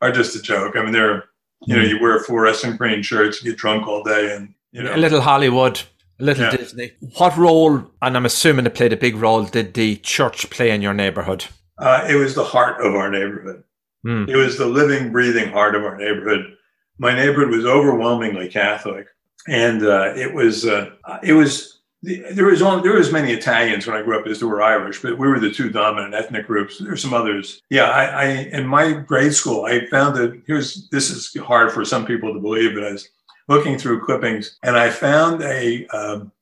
[0.00, 0.76] are just a joke.
[0.76, 1.24] I mean, they're,
[1.66, 1.88] you know, hmm.
[1.88, 4.94] you wear fluorescent green shirts, you get drunk all day, and you know?
[4.94, 5.82] A little Hollywood,
[6.18, 6.56] a little yeah.
[6.56, 6.92] Disney.
[7.18, 10.82] What role, and I'm assuming it played a big role, did the church play in
[10.82, 11.44] your neighborhood?
[11.78, 13.64] Uh, it was the heart of our neighborhood.
[14.06, 14.28] Mm.
[14.28, 16.56] It was the living, breathing heart of our neighborhood.
[16.98, 19.06] My neighborhood was overwhelmingly Catholic,
[19.48, 20.90] and uh, it was uh,
[21.22, 24.48] it was there was only, there was many Italians when I grew up as there
[24.48, 26.78] were Irish, but we were the two dominant ethnic groups.
[26.78, 27.62] There were some others.
[27.70, 31.84] Yeah, I, I in my grade school I found that here's this is hard for
[31.84, 33.08] some people to believe, but I was
[33.52, 36.32] looking through clippings, and I found a, um,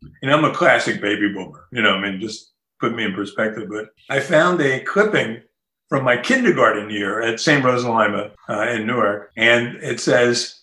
[0.00, 1.66] you know, I'm a classic baby boomer.
[1.70, 3.68] You know, I mean, just put me in perspective.
[3.68, 5.42] But I found a clipping
[5.88, 7.62] from my kindergarten year at St.
[7.62, 10.60] Rose of Lima uh, in Newark, and it says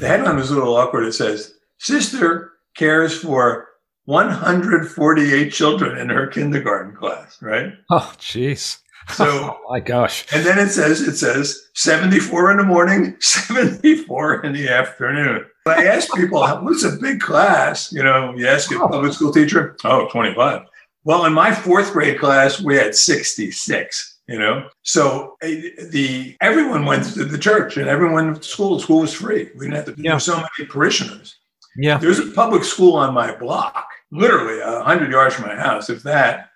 [0.00, 1.04] the headline was a little awkward.
[1.04, 3.68] It says, "Sister cares for
[4.04, 7.72] 148 children in her kindergarten class." Right?
[7.90, 8.78] Oh, jeez.
[9.10, 10.26] So oh my gosh.
[10.32, 15.44] And then it says it says 74 in the morning, 74 in the afternoon.
[15.66, 17.92] I ask people, what's a big class?
[17.92, 18.88] You know, you ask a oh.
[18.88, 20.62] public school teacher, oh, 25.
[21.04, 26.86] Well, in my fourth grade class, we had 66 you know so eh, the everyone
[26.86, 29.96] went to the church and everyone went to school school was free we didn't have
[29.96, 30.16] to yeah.
[30.18, 31.38] so many parishioners
[31.76, 35.90] yeah there's a public school on my block literally a 100 yards from my house
[35.90, 36.50] if that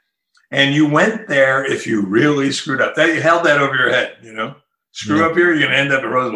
[0.50, 2.94] and you went there if you really screwed up.
[2.94, 4.54] That you held that over your head, you know.
[4.92, 5.26] Screw yeah.
[5.26, 6.32] up here, you're gonna end up at Rose.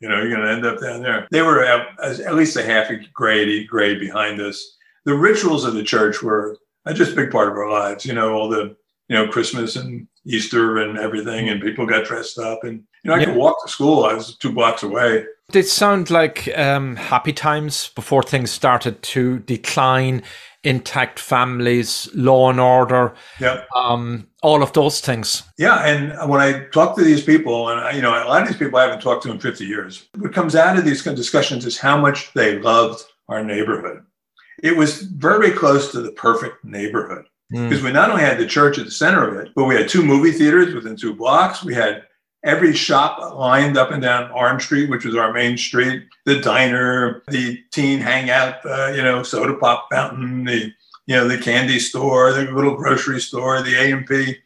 [0.00, 1.26] You know, you're gonna end up down there.
[1.32, 4.76] They were at, at least a half a grade grade behind us.
[5.04, 6.56] The rituals of the church were
[6.92, 8.06] just a big part of our lives.
[8.06, 8.76] You know, all the
[9.08, 12.62] you know Christmas and Easter and everything, and people got dressed up.
[12.62, 13.26] And you know, I yeah.
[13.26, 14.04] could walk to school.
[14.04, 15.26] I was two blocks away.
[15.52, 20.22] Did sound like um, happy times before things started to decline
[20.64, 25.42] intact families, law and order, yeah, um, all of those things.
[25.58, 28.56] Yeah, and when I talk to these people, and you know, a lot of these
[28.56, 31.18] people I haven't talked to in 50 years, what comes out of these kind of
[31.18, 34.02] discussions is how much they loved our neighborhood.
[34.62, 37.84] It was very close to the perfect neighborhood because mm.
[37.84, 40.02] we not only had the church at the center of it, but we had two
[40.02, 41.62] movie theaters within two blocks.
[41.62, 42.04] We had
[42.44, 47.22] every shop lined up and down Arm Street, which was our main street, the diner,
[47.28, 50.72] the teen hangout, uh, you know, soda pop fountain, the,
[51.06, 54.36] you know, the candy store, the little grocery store, the A&P.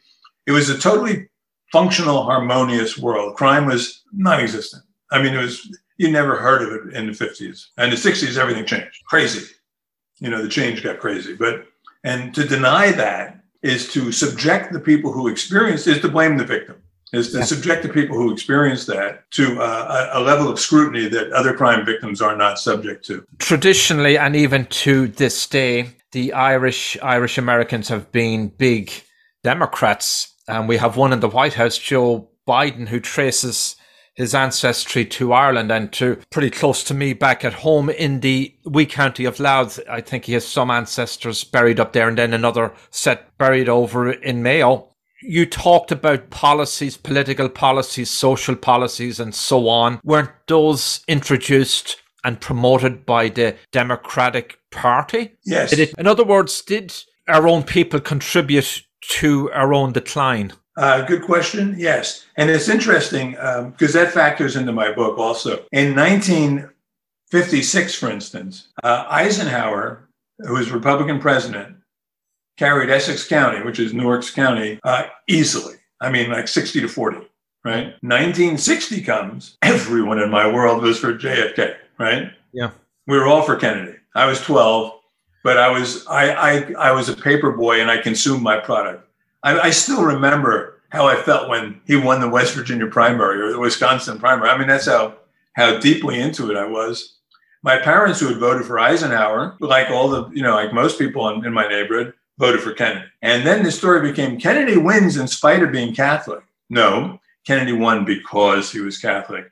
[0.47, 1.29] It was a totally
[1.71, 3.35] functional, harmonious world.
[3.35, 4.83] Crime was non-existent.
[5.11, 7.67] I mean, it was, you never heard of it in the 50s.
[7.77, 9.03] And the 60s, everything changed.
[9.05, 9.53] Crazy.
[10.19, 11.35] You know, the change got crazy.
[11.35, 11.65] But,
[12.03, 16.45] and to deny that is to subject the people who experienced, is to blame the
[16.45, 16.81] victim
[17.13, 17.43] is to yeah.
[17.43, 21.53] subject the people who experience that to uh, a, a, level of scrutiny that other
[21.53, 23.25] crime victims are not subject to.
[23.39, 28.91] Traditionally, and even to this day, the Irish Irish Americans have been big
[29.43, 33.75] Democrats, and we have one in the White House, Joe Biden, who traces
[34.15, 38.53] his ancestry to Ireland and to pretty close to me back at home in the
[38.65, 39.79] wee county of Louth.
[39.89, 44.11] I think he has some ancestors buried up there, and then another set buried over
[44.11, 44.88] in Mayo
[45.21, 49.99] you talked about policies, political policies, social policies, and so on.
[50.03, 55.31] Weren't those introduced and promoted by the Democratic Party?
[55.45, 55.73] Yes.
[55.73, 56.93] It, in other words, did
[57.27, 58.83] our own people contribute
[59.19, 60.53] to our own decline?
[60.77, 61.75] Uh, good question.
[61.77, 62.25] Yes.
[62.37, 65.65] And it's interesting because um, that factors into my book also.
[65.71, 70.07] In 1956, for instance, uh, Eisenhower,
[70.39, 71.75] who was Republican president,
[72.59, 75.75] carried Essex County, which is Newark's county, uh, easily.
[76.01, 77.17] I mean, like 60 to 40,
[77.63, 77.93] right?
[78.01, 82.31] 1960 comes, everyone in my world was for JFK, right?
[82.51, 82.71] Yeah.
[83.07, 83.97] We were all for Kennedy.
[84.13, 84.91] I was 12,
[85.41, 89.07] but I was I I, I was a paper boy and I consumed my product.
[89.41, 93.51] I, I still remember how I felt when he won the West Virginia primary or
[93.51, 94.49] the Wisconsin primary.
[94.49, 95.15] I mean, that's how
[95.53, 97.15] how deeply into it I was.
[97.61, 101.29] My parents, who had voted for Eisenhower, like all the you know, like most people
[101.29, 103.05] in, in my neighborhood, voted for Kennedy.
[103.21, 106.43] And then the story became Kennedy wins in spite of being Catholic.
[106.69, 109.51] No, Kennedy won because he was Catholic.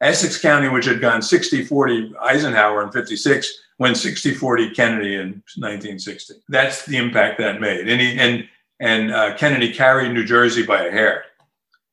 [0.00, 5.42] Essex County, which had gone 60 40 Eisenhower in 56, went 60 40 Kennedy in
[5.56, 6.34] 1960.
[6.48, 7.88] That's the impact that made.
[7.88, 8.48] And, he, and,
[8.78, 11.24] and uh, Kennedy carried New Jersey by a hair.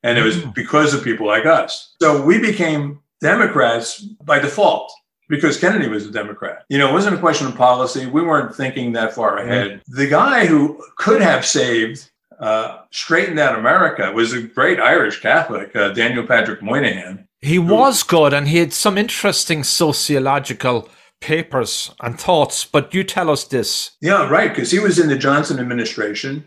[0.04, 0.54] And it was mm.
[0.54, 1.96] because of people like us.
[2.00, 4.92] So we became Democrats by default
[5.28, 6.66] because Kennedy was a Democrat.
[6.70, 8.06] You know, it wasn't a question of policy.
[8.06, 9.82] We weren't thinking that far ahead.
[9.88, 12.10] The guy who could have saved,
[12.40, 17.28] uh, straightened out America was a great Irish Catholic, uh, Daniel Patrick Moynihan.
[17.42, 20.90] He was good and he had some interesting sociological
[21.22, 23.92] papers and thoughts, but you tell us this.
[24.02, 26.46] Yeah, right, because he was in the Johnson administration.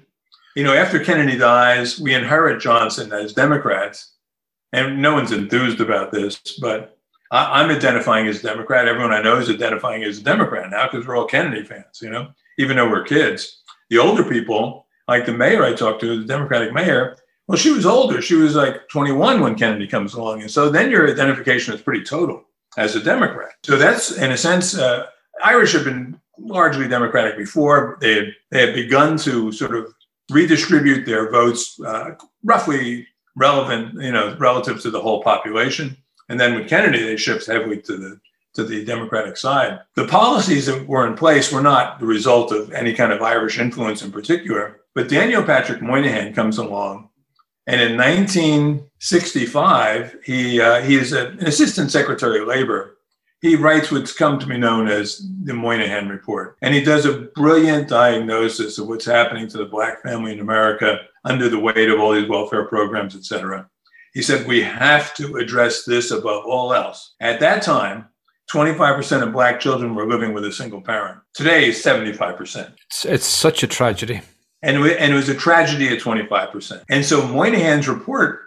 [0.54, 4.14] You know, after Kennedy dies, we inherit Johnson as Democrats,
[4.72, 6.97] and no one's enthused about this, but
[7.30, 8.88] I, am identifying as a Democrat.
[8.88, 12.10] Everyone I know is identifying as a Democrat now because we're all Kennedy fans, you
[12.10, 13.62] know, even though we're kids.
[13.90, 17.16] The older people, like the mayor I talked to, the Democratic mayor,
[17.46, 18.20] well, she was older.
[18.20, 20.42] She was like 21 when Kennedy comes along.
[20.42, 22.44] And so then your identification is pretty total
[22.76, 23.52] as a Democrat.
[23.64, 25.06] So that's, in a sense, uh,
[25.42, 27.96] Irish have been largely Democratic before.
[28.00, 29.92] They had, they had begun to sort of
[30.30, 32.10] redistribute their votes uh,
[32.44, 35.96] roughly relevant, you know, relative to the whole population.
[36.28, 38.20] And then with Kennedy, they shift heavily to the
[38.54, 39.78] to the Democratic side.
[39.94, 43.56] The policies that were in place were not the result of any kind of Irish
[43.58, 44.80] influence in particular.
[44.94, 47.08] But Daniel Patrick Moynihan comes along,
[47.68, 52.96] and in 1965, he uh, he is an assistant secretary of labor.
[53.40, 57.28] He writes what's come to be known as the Moynihan Report, and he does a
[57.36, 62.00] brilliant diagnosis of what's happening to the black family in America under the weight of
[62.00, 63.70] all these welfare programs, et cetera.
[64.14, 67.14] He said, We have to address this above all else.
[67.20, 68.06] At that time,
[68.50, 71.20] 25% of Black children were living with a single parent.
[71.34, 72.72] Today, 75%.
[72.86, 74.22] It's, it's such a tragedy.
[74.62, 76.82] And it, and it was a tragedy at 25%.
[76.88, 78.40] And so Moynihan's report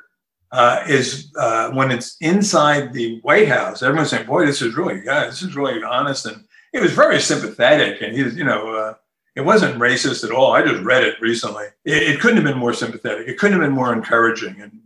[0.51, 5.01] uh, is uh, when it's inside the White House, everyone's saying, boy, this is really,
[5.05, 6.25] yeah, this is really honest.
[6.25, 6.43] And
[6.73, 8.01] it was very sympathetic.
[8.01, 8.93] And he's, you know, uh,
[9.35, 10.51] it wasn't racist at all.
[10.51, 11.65] I just read it recently.
[11.85, 13.27] It, it, couldn't have been more sympathetic.
[13.27, 14.59] It couldn't have been more encouraging.
[14.59, 14.81] And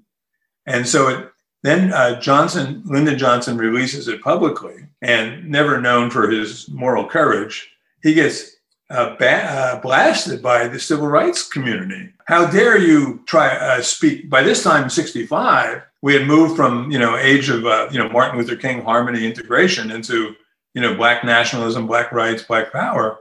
[0.65, 1.31] and so it,
[1.63, 7.71] then uh, Johnson, Lyndon Johnson releases it publicly, and never known for his moral courage,
[8.03, 8.55] he gets
[8.91, 12.11] uh, ba- uh, blasted by the civil rights community.
[12.25, 14.29] How dare you try uh, speak?
[14.29, 18.09] By this time, 65, we had moved from you know age of uh, you know
[18.09, 20.35] Martin Luther King harmony integration into
[20.75, 23.17] you know black nationalism, black rights, black power,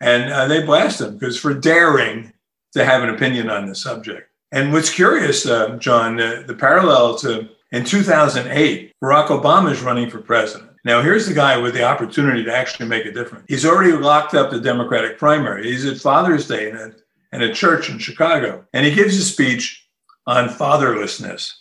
[0.00, 2.32] and uh, they blast him because for daring
[2.72, 4.29] to have an opinion on this subject.
[4.52, 10.10] And what's curious, uh, John, uh, the parallel to in 2008, Barack Obama is running
[10.10, 10.70] for president.
[10.84, 13.44] Now, here's the guy with the opportunity to actually make a difference.
[13.48, 15.70] He's already locked up the Democratic primary.
[15.70, 16.92] He's at Father's Day in a,
[17.32, 19.86] in a church in Chicago, and he gives a speech
[20.26, 21.52] on fatherlessness.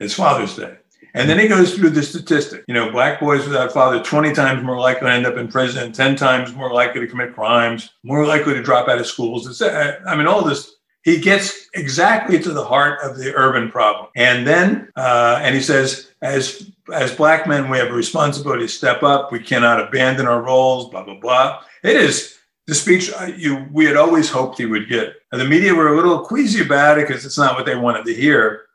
[0.00, 0.78] It's Father's Day.
[1.14, 2.64] And then he goes through the statistic.
[2.66, 5.92] You know, black boys without father, 20 times more likely to end up in prison,
[5.92, 9.46] 10 times more likely to commit crimes, more likely to drop out of schools.
[9.46, 14.08] It's, I mean, all this he gets exactly to the heart of the urban problem.
[14.16, 18.68] And then, uh, and he says, as as black men, we have a responsibility to
[18.68, 19.32] step up.
[19.32, 20.90] We cannot abandon our roles.
[20.90, 21.62] Blah blah blah.
[21.82, 25.14] It is the speech uh, you we had always hoped he would get.
[25.32, 28.04] And the media were a little queasy about it because it's not what they wanted
[28.04, 28.66] to hear.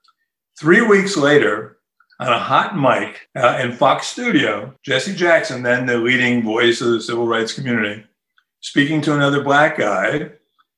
[0.57, 1.77] Three weeks later,
[2.19, 6.91] on a hot mic uh, in Fox Studio, Jesse Jackson, then the leading voice of
[6.91, 8.05] the civil rights community,
[8.61, 10.31] speaking to another black guy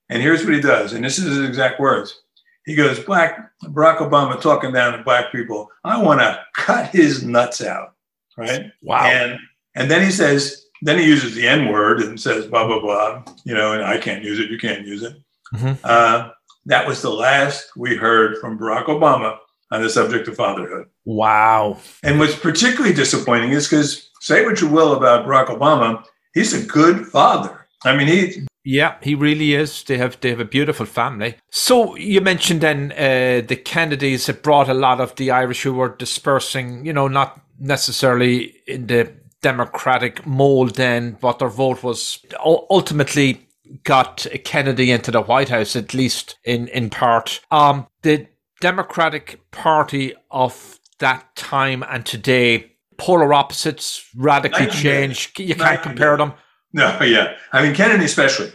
[0.10, 2.22] and here's what he does, and this is his exact words.
[2.66, 5.70] He goes, Black Barack Obama talking down to black people.
[5.84, 7.94] I want to cut his nuts out.
[8.38, 8.72] Right.
[8.82, 9.06] Wow.
[9.06, 9.40] And
[9.76, 13.24] and then he says, then he uses the N word and says, blah, blah, blah,
[13.46, 15.16] you know, and I can't use it, you can't use it.
[15.54, 15.74] Mm-hmm.
[15.84, 16.30] Uh,
[16.66, 19.38] that was the last we heard from Barack Obama
[19.72, 20.88] on the subject of fatherhood.
[21.06, 21.80] Wow.
[22.04, 26.04] And what's particularly disappointing is because say what you will about Barack Obama,
[26.34, 27.68] he's a good father.
[27.86, 28.46] I mean, he.
[28.70, 29.82] Yeah, he really is.
[29.84, 31.38] They have they have a beautiful family.
[31.50, 35.74] So you mentioned then uh, the Kennedys had brought a lot of the Irish who
[35.74, 36.86] were dispersing.
[36.86, 40.76] You know, not necessarily in the Democratic mold.
[40.76, 43.48] Then, but their vote was ultimately
[43.86, 47.40] got Kennedy into the White House, at least in in part.
[47.50, 48.28] Um, the
[48.60, 55.40] Democratic Party of that time and today, polar opposites, radically changed.
[55.40, 56.34] You can't compare them.
[56.74, 57.36] No, yeah.
[57.52, 58.52] I mean, Kennedy especially.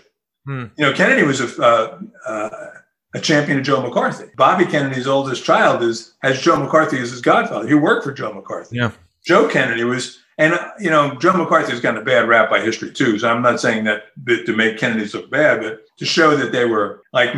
[0.47, 0.67] Hmm.
[0.77, 2.51] You know, Kennedy was a, uh, uh,
[3.15, 4.27] a champion of Joe McCarthy.
[4.37, 7.69] Bobby Kennedy's oldest child is has Joe McCarthy as his godfather.
[7.69, 8.77] He worked for Joe McCarthy.
[8.77, 8.93] Yeah.
[9.25, 12.61] Joe Kennedy was, and uh, you know, Joe McCarthy has gotten a bad rap by
[12.61, 13.19] history too.
[13.19, 16.65] So I'm not saying that to make Kennedys look bad, but to show that they
[16.65, 17.35] were like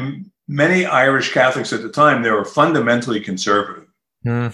[0.49, 3.89] many Irish Catholics at the time, they were fundamentally conservative.
[4.23, 4.49] Hmm.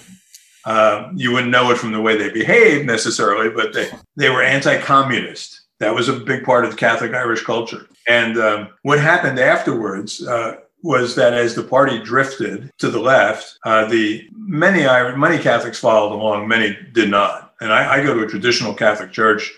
[0.65, 4.43] Uh, you wouldn't know it from the way they behaved necessarily, but they, they were
[4.43, 7.87] anti-communist that was a big part of Catholic Irish culture.
[8.07, 13.59] And um, what happened afterwards uh, was that as the party drifted to the left,
[13.65, 17.55] uh, the many Irish, many Catholics followed along, many did not.
[17.61, 19.53] And I, I, go to a traditional Catholic church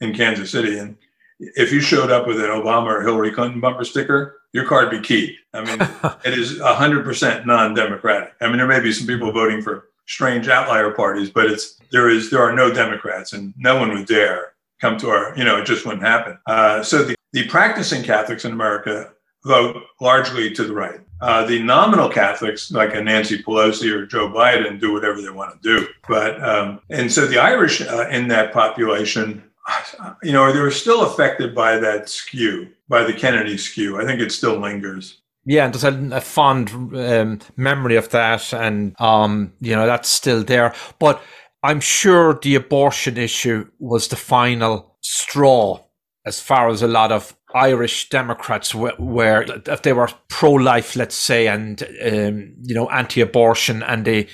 [0.00, 0.96] in Kansas City, and
[1.40, 5.02] if you showed up with an Obama or Hillary Clinton bumper sticker, your card would
[5.02, 5.34] be keyed.
[5.52, 5.80] I mean,
[6.24, 8.34] it is hundred percent non-democratic.
[8.40, 12.08] I mean, there may be some people voting for strange outlier parties, but it's there
[12.08, 15.58] is there are no Democrats, and no one would dare come to our, you know,
[15.58, 16.38] it just wouldn't happen.
[16.46, 19.12] Uh, so the, the practicing Catholics in America
[19.44, 21.00] vote largely to the right.
[21.20, 25.60] Uh, the nominal Catholics, like a Nancy Pelosi or Joe Biden, do whatever they want
[25.60, 25.86] to do.
[26.08, 29.42] But um, and so the Irish uh, in that population,
[30.22, 34.00] you know, they were still affected by that skew, by the Kennedy skew.
[34.00, 35.20] I think it still lingers.
[35.44, 40.08] Yeah, and there's a, a fond um, memory of that, and um, you know that's
[40.08, 40.74] still there.
[40.98, 41.22] But
[41.62, 45.80] I'm sure the abortion issue was the final straw
[46.26, 51.48] as far as a lot of Irish Democrats were, if they were pro-life, let's say,
[51.48, 54.28] and um, you know anti-abortion, and they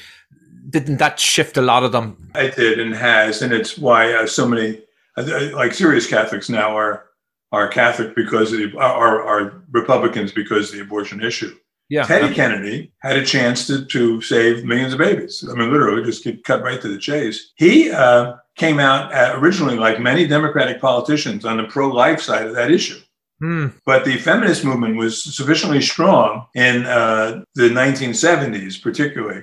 [0.69, 2.31] didn't that shift a lot of them.
[2.35, 4.83] It did and has, and it's why uh, so many
[5.17, 7.05] uh, like serious Catholics now are
[7.53, 11.57] are Catholic because of the, are are Republicans because of the abortion issue.
[11.91, 12.05] Yeah.
[12.05, 15.45] Teddy Kennedy had a chance to, to save millions of babies.
[15.49, 17.53] I mean, literally, just get cut right to the chase.
[17.57, 22.47] He uh, came out uh, originally, like many Democratic politicians, on the pro life side
[22.47, 23.01] of that issue.
[23.41, 23.69] Hmm.
[23.85, 29.43] But the feminist movement was sufficiently strong in uh, the 1970s, particularly,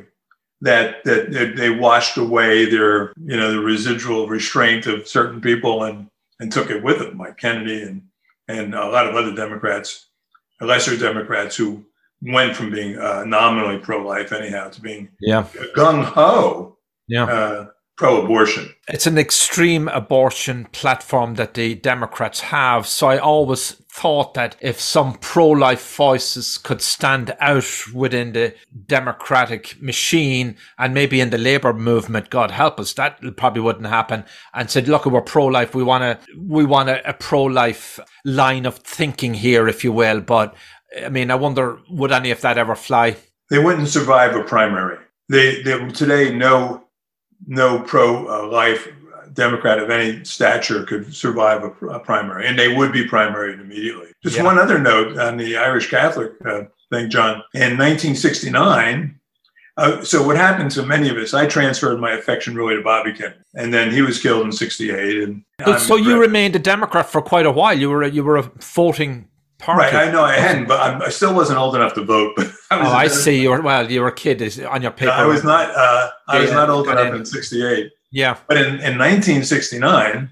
[0.62, 6.08] that, that they washed away their, you know, the residual restraint of certain people and,
[6.40, 8.04] and took it with them, like Kennedy and,
[8.48, 10.08] and a lot of other Democrats,
[10.60, 11.86] lesser Democrats who
[12.22, 15.46] went from being uh, nominally pro-life anyhow to being yeah
[15.76, 17.66] gung ho yeah uh,
[18.02, 18.74] pro-abortion.
[18.88, 22.88] It's an extreme abortion platform that the Democrats have.
[22.88, 28.56] So I always thought that if some pro-life voices could stand out within the
[28.88, 34.26] democratic machine and maybe in the labor movement, God help us, that probably wouldn't happen.
[34.56, 35.76] And said, look, we're pro-life.
[35.76, 40.22] We want to, we want a, a pro-life line of thinking here, if you will.
[40.22, 40.56] But
[41.04, 43.18] I mean, I wonder would any of that ever fly?
[43.50, 44.98] They wouldn't survive a primary.
[45.30, 46.86] They, they today no
[47.48, 48.88] no pro uh, life
[49.34, 54.12] Democrat of any stature could survive a, a, primary, and they would be primaried immediately.
[54.24, 54.44] Just yeah.
[54.44, 57.44] one other note on the Irish Catholic uh, thing, John.
[57.54, 59.20] In 1969,
[59.78, 61.34] uh, so what happened to many of us?
[61.34, 65.24] I transferred my affection really to Bobby Kennedy, and then he was killed in '68.
[65.24, 67.78] And so, so you remained a Democrat for quite a while.
[67.78, 69.28] You were you were a voting
[69.68, 72.34] Right, I know I hadn't, but I'm, i still wasn't old enough to vote.
[72.36, 73.42] But I oh, I see.
[73.42, 73.90] You were well.
[73.92, 75.12] You were a kid is on your paper.
[75.12, 75.70] I was not.
[75.70, 77.92] Uh, I yeah, was not old enough in, in '68.
[78.12, 80.30] Yeah, but in, in 1969,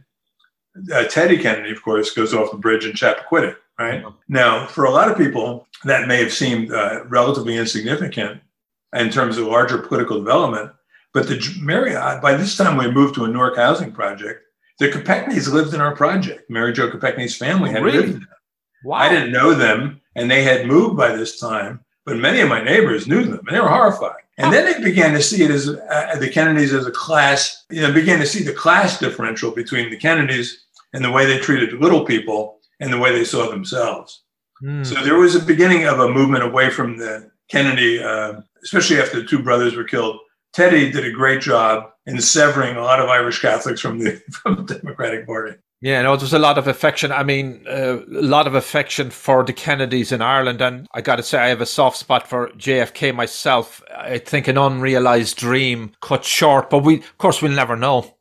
[0.93, 3.55] uh, Teddy Kennedy, of course, goes off the bridge in Chappaquiddick.
[3.77, 4.15] Right oh.
[4.27, 8.41] now, for a lot of people, that may have seemed uh, relatively insignificant
[8.93, 10.71] in terms of larger political development.
[11.13, 14.43] But the Mary, uh, by this time, we moved to a Newark housing project.
[14.79, 16.49] The Kopechnes lived in our project.
[16.49, 18.07] Mary Jo Kopechne's family had really?
[18.07, 18.25] lived.
[18.83, 18.97] Wow.
[18.97, 22.61] I didn't know them, and they had moved by this time, but many of my
[22.63, 24.21] neighbors knew them, and they were horrified.
[24.37, 27.81] And then they began to see it as uh, the Kennedys as a class, you
[27.81, 31.73] know, began to see the class differential between the Kennedys and the way they treated
[31.73, 34.23] little people and the way they saw themselves.
[34.63, 34.85] Mm.
[34.85, 39.19] So there was a beginning of a movement away from the Kennedy, uh, especially after
[39.19, 40.19] the two brothers were killed.
[40.53, 44.65] Teddy did a great job in severing a lot of Irish Catholics from the, from
[44.65, 45.57] the Democratic Party.
[45.81, 47.11] Yeah, no, there's a lot of affection.
[47.11, 50.61] I mean, uh, a lot of affection for the Kennedys in Ireland.
[50.61, 53.81] And I got to say, I have a soft spot for JFK myself.
[53.95, 58.13] I think an unrealized dream cut short, but we, of course, we'll never know.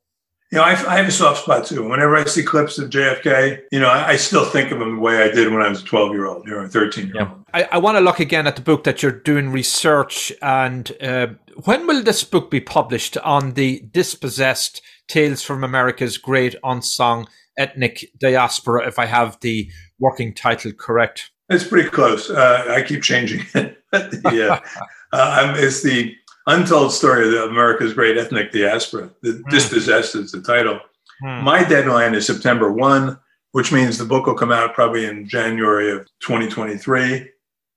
[0.53, 1.87] You know, I, I have a soft spot too.
[1.87, 5.01] Whenever I see clips of JFK, you know, I, I still think of him the
[5.01, 7.23] way I did when I was a 12 year old, you know, a 13 year
[7.23, 7.45] old.
[7.53, 10.33] I, I want to look again at the book that you're doing research.
[10.41, 11.27] And uh,
[11.65, 17.27] when will this book be published on the dispossessed Tales from America's Great Unsung
[17.59, 21.31] ethnic diaspora, if I have the working title correct.
[21.51, 22.31] It's pretty close.
[22.31, 23.83] Uh, I keep changing it.
[24.33, 24.61] yeah,
[25.13, 26.15] uh, it's the
[26.47, 29.11] untold story of America's great ethnic diaspora.
[29.23, 29.51] The mm.
[29.51, 30.81] dispossessed is the title.
[31.25, 31.43] Mm.
[31.43, 33.19] My deadline is September one,
[33.53, 37.29] which means the book will come out probably in January of 2023.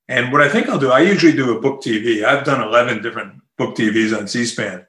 [0.08, 2.24] And what I think I'll do, I usually do a book TV.
[2.24, 4.86] I've done 11 different book TVs on C-SPAN,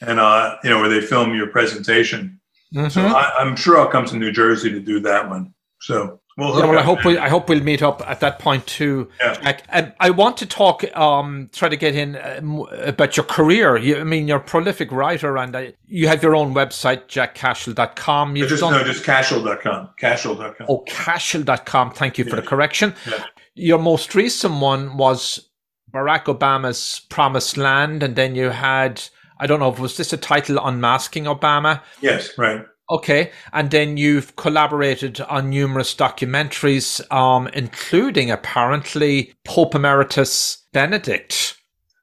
[0.00, 2.40] and uh, you know where they film your presentation
[2.74, 2.88] Mm-hmm.
[2.88, 5.54] So I, am sure I'll come to New Jersey to do that one.
[5.80, 8.66] So we'll yeah, well, I hope we I hope we'll meet up at that point
[8.66, 9.08] too.
[9.20, 9.58] Yeah.
[9.68, 12.40] And I want to talk, um, try to get in uh,
[12.84, 13.76] about your career.
[13.76, 18.36] You, I mean, you're a prolific writer, and uh, you have your own website, jackcashill.com.
[18.36, 18.72] You've just, done...
[18.72, 19.90] No, just cashill.com.
[19.98, 20.66] Cashill.com.
[20.68, 21.90] Oh, cashill.com.
[21.90, 22.94] Thank you for the correction.
[23.08, 23.24] Yeah.
[23.54, 25.50] Your most recent one was
[25.92, 29.02] Barack Obama's Promised Land, and then you had
[29.42, 31.82] I don't know, was this a title Unmasking Obama?
[32.00, 32.64] Yes, right.
[32.90, 33.32] Okay.
[33.52, 41.56] And then you've collaborated on numerous documentaries, um, including apparently Pope Emeritus Benedict.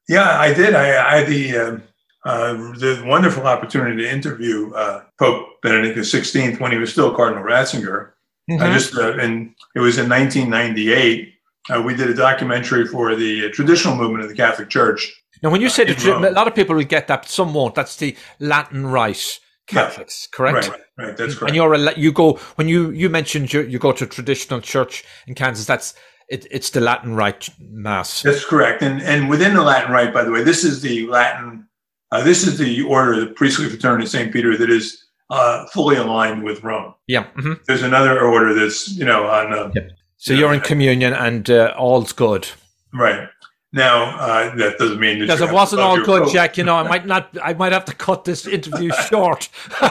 [0.10, 0.76] Yeah, I did.
[0.76, 1.78] I, I had the, uh,
[2.26, 7.46] uh, the wonderful opportunity to interview uh, Pope Benedict XVI when he was still Cardinal
[7.46, 8.12] Ratzinger.
[8.52, 8.62] Mm-hmm.
[8.62, 11.36] I just, uh, and it was in 1998.
[11.70, 15.62] Uh, we did a documentary for the traditional movement of the Catholic Church now, when
[15.62, 17.76] you say the, a lot of people will get that, some won't.
[17.76, 20.38] That's the Latin Rite Catholics, yeah.
[20.38, 20.68] correct?
[20.70, 21.50] Right, right, that's correct.
[21.50, 24.60] And you're a, you go when you you mentioned you, you go to a traditional
[24.60, 25.66] church in Kansas.
[25.66, 25.94] That's
[26.28, 28.22] it, it's the Latin Rite Mass.
[28.22, 28.82] That's correct.
[28.82, 31.68] And and within the Latin Rite, by the way, this is the Latin.
[32.12, 35.96] Uh, this is the order, the priestly fraternity of Saint Peter, that is uh, fully
[35.96, 36.96] aligned with Rome.
[37.06, 37.26] Yeah.
[37.38, 37.54] Mm-hmm.
[37.68, 39.54] There's another order that's you know on.
[39.54, 39.72] Uh.
[40.18, 42.50] So you're in communion and uh, all's good.
[42.94, 43.30] Right.
[43.72, 46.32] Now uh, that doesn't mean because it wasn't all good.
[46.32, 46.58] Jack.
[46.58, 47.38] You know, I might not.
[47.44, 49.50] I might have to cut this interview short.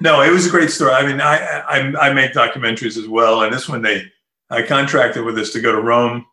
[0.00, 0.90] no, it was a great story.
[0.92, 4.10] I mean, I, I, I make documentaries as well, and this one they
[4.50, 6.26] I contracted with us to go to Rome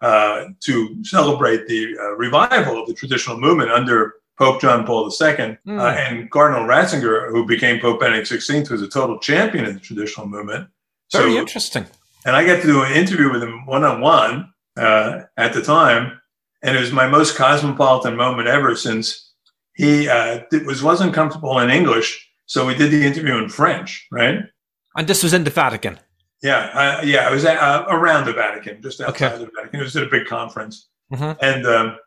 [0.00, 5.58] uh, to celebrate the uh, revival of the traditional movement under Pope John Paul II,
[5.66, 5.96] mm.
[5.96, 10.26] and Cardinal Ratzinger, who became Pope Benedict XVI, was a total champion of the traditional
[10.26, 10.68] movement.
[11.12, 11.86] Very so, interesting.
[12.26, 15.62] And I got to do an interview with him one on one uh, at the
[15.62, 16.20] time,
[16.62, 19.32] and it was my most cosmopolitan moment ever since
[19.74, 24.40] he uh, was wasn't comfortable in English, so we did the interview in French, right?
[24.96, 25.98] And this was in the Vatican.
[26.42, 29.44] Yeah, uh, yeah, it was at, uh, around the Vatican, just outside okay.
[29.44, 29.80] the Vatican.
[29.80, 31.32] It was at a big conference, mm-hmm.
[31.42, 31.98] and um,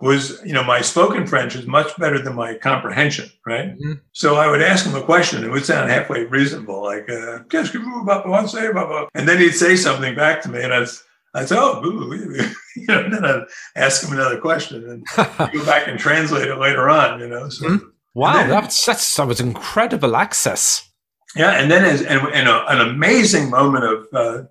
[0.00, 3.70] was you know my spoken French is much better than my comprehension, right?
[3.70, 3.94] Mm-hmm.
[4.12, 7.70] So I would ask him a question, it would sound halfway reasonable, like uh, "Qu'est-ce
[7.70, 8.68] que vous say?"
[9.14, 11.02] And then he'd say something back to me, and I was
[11.36, 11.82] I said, "Oh,
[12.76, 13.44] you know." Then I'd
[13.76, 15.06] ask him another question and
[15.52, 17.20] go back and translate it later on.
[17.20, 17.48] You know.
[17.48, 17.86] So, mm-hmm.
[18.14, 20.88] Wow, then, that's that's that was incredible access.
[21.34, 24.42] Yeah, and then as and, and a, an amazing moment of uh,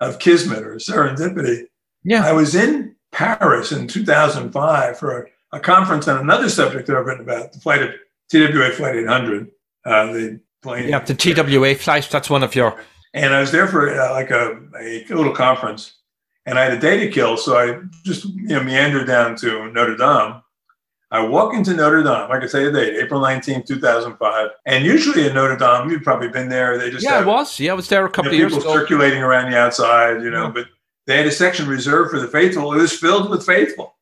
[0.00, 1.64] of kismet or serendipity.
[2.04, 6.96] Yeah, I was in Paris in 2005 for a, a conference on another subject that
[6.96, 7.90] I've written about the flight of
[8.30, 9.50] TWA Flight 800.
[9.86, 10.88] Uh, the plane.
[10.88, 12.08] Yeah, the TWA flight.
[12.10, 12.78] That's one of your.
[13.14, 15.94] And I was there for uh, like a, a little conference,
[16.46, 19.70] and I had a day to kill, so I just you know meandered down to
[19.72, 20.42] Notre Dame.
[21.10, 24.48] I walk into Notre Dame, like I say the date, April 19, 2005.
[24.66, 26.76] And usually in Notre Dame, you've probably been there.
[26.76, 27.60] They just Yeah, have, I was.
[27.60, 28.72] Yeah, I was there a couple you know, of years ago.
[28.72, 30.50] People circulating around the outside, you know, yeah.
[30.50, 30.66] but
[31.06, 32.72] they had a section reserved for the faithful.
[32.72, 33.94] It was filled with faithful.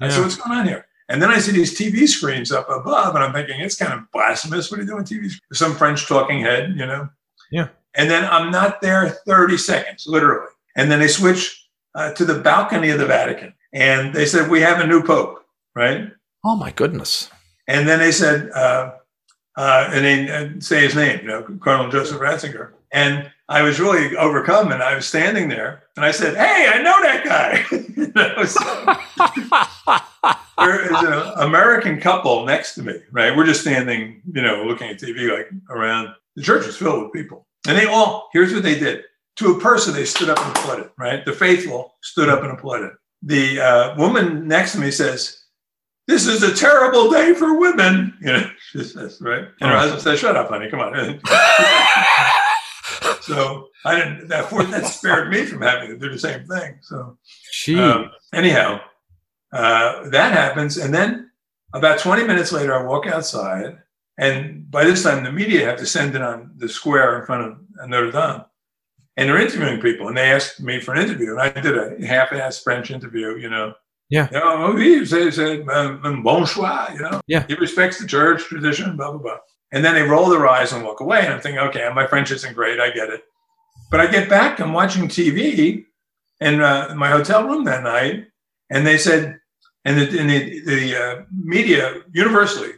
[0.00, 0.08] Yeah.
[0.08, 0.86] said, what's going on here?
[1.08, 4.10] And then I see these TV screens up above, and I'm thinking it's kind of
[4.12, 4.70] blasphemous.
[4.70, 5.32] What are you doing TV?
[5.52, 7.08] Some French talking head, you know?
[7.52, 7.68] Yeah.
[7.94, 10.50] And then I'm not there 30 seconds, literally.
[10.76, 11.67] And then they switch
[11.98, 13.52] uh, to the balcony of the Vatican.
[13.72, 15.44] And they said, We have a new pope,
[15.74, 16.12] right?
[16.44, 17.28] Oh, my goodness.
[17.66, 18.92] And then they said, uh,
[19.56, 22.70] uh, and they uh, say his name, you know, Cardinal Joseph Ratzinger.
[22.92, 26.80] And I was really overcome and I was standing there and I said, Hey, I
[26.80, 27.64] know that guy.
[30.58, 33.36] there is an American couple next to me, right?
[33.36, 36.14] We're just standing, you know, looking at TV like around.
[36.36, 37.46] The church is filled with people.
[37.66, 39.02] And they all, here's what they did
[39.38, 41.24] to a person, they stood up and applauded, right?
[41.24, 42.90] The faithful stood up and applauded.
[43.22, 45.44] The uh, woman next to me says,
[46.08, 48.16] this is a terrible day for women.
[48.20, 49.46] You know, she says, right?
[49.60, 50.92] And her husband says, shut up, honey, come on.
[53.20, 56.78] so I didn't, that, that spared me from having to do the same thing.
[56.82, 57.16] So,
[57.78, 58.80] um, anyhow,
[59.52, 60.78] uh, that happens.
[60.78, 61.30] And then
[61.72, 63.78] about 20 minutes later, I walk outside.
[64.18, 68.10] And by this time, the media have descended on the square in front of Notre
[68.10, 68.44] Dame.
[69.18, 70.06] And they're interviewing people.
[70.06, 71.32] And they asked me for an interview.
[71.32, 73.74] And I did a half assed French interview, you know.
[74.10, 74.28] Yeah.
[74.30, 77.20] You know, he said, said um, bonsoir, you know.
[77.26, 77.44] Yeah.
[77.48, 79.38] He respects the church tradition, blah, blah, blah.
[79.72, 81.18] And then they roll their eyes and walk away.
[81.24, 82.78] And I'm thinking, okay, my French isn't great.
[82.78, 83.24] I get it.
[83.90, 85.84] But I get back, I'm watching TV
[86.40, 88.28] in uh, my hotel room that night.
[88.70, 89.40] And they said,
[89.84, 92.72] and the, and the, the uh, media universally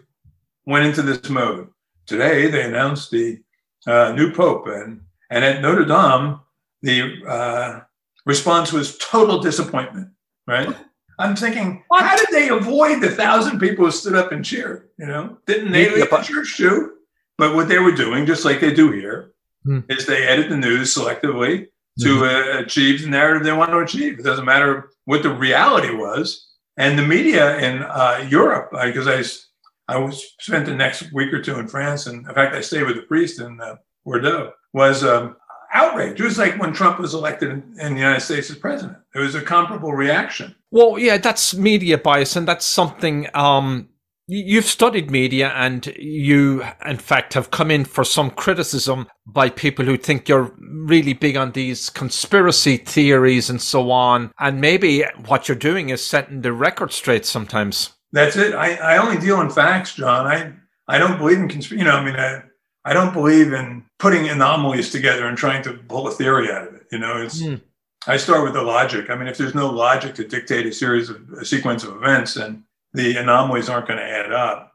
[0.65, 1.69] went into this mode.
[2.07, 3.41] Today, they announced the
[3.87, 4.67] uh, new pope.
[4.69, 6.41] And, and at Notre Dame,
[6.83, 7.81] the uh,
[8.27, 10.11] response was total disappointment,
[10.47, 10.75] right?
[11.19, 12.03] I'm thinking, what?
[12.03, 14.89] how did they avoid the thousand people who stood up and cheered?
[14.99, 16.95] You know, didn't they leave the church too?
[17.37, 19.33] But what they were doing, just like they do here,
[19.67, 19.85] mm.
[19.91, 21.69] is they edit the news selectively
[22.01, 22.59] to mm-hmm.
[22.59, 24.19] uh, achieve the narrative they want to achieve.
[24.19, 26.49] It doesn't matter what the reality was.
[26.77, 31.43] And the media in uh, Europe, because I, I was spent the next week or
[31.43, 35.05] two in France, and in fact, I stayed with a priest in uh, Bordeaux, was
[35.05, 35.37] um,
[35.73, 36.21] outrage.
[36.21, 38.99] It was like when Trump was elected in, in, the United States as president.
[39.15, 40.55] It was a comparable reaction.
[40.71, 43.29] Well, yeah, that's media bias, and that's something.
[43.35, 43.89] Um,
[44.27, 49.85] you've studied media, and you, in fact, have come in for some criticism by people
[49.85, 54.33] who think you're really big on these conspiracy theories and so on.
[54.39, 57.91] And maybe what you're doing is setting the record straight sometimes.
[58.13, 58.55] That's it.
[58.55, 60.27] I, I only deal in facts, John.
[60.27, 60.53] I
[60.89, 61.85] I don't believe in conspiracy.
[61.85, 62.43] You know, I mean, I,
[62.85, 66.75] I don't believe in putting anomalies together and trying to pull a theory out of
[66.75, 66.87] it.
[66.91, 67.61] You know, it's mm.
[68.07, 69.11] I start with the logic.
[69.11, 72.35] I mean, if there's no logic to dictate a series of a sequence of events,
[72.35, 72.65] then
[72.95, 74.73] the anomalies aren't going to add up.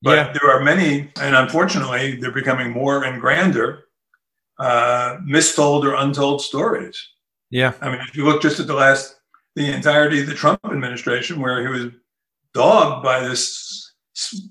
[0.00, 0.32] But yeah.
[0.32, 3.86] there are many, and unfortunately, they're becoming more and grander,
[4.60, 7.04] uh, mistold or untold stories.
[7.50, 7.72] Yeah.
[7.80, 9.16] I mean, if you look just at the last,
[9.56, 11.92] the entirety of the Trump administration, where he was
[12.54, 13.92] dogged by this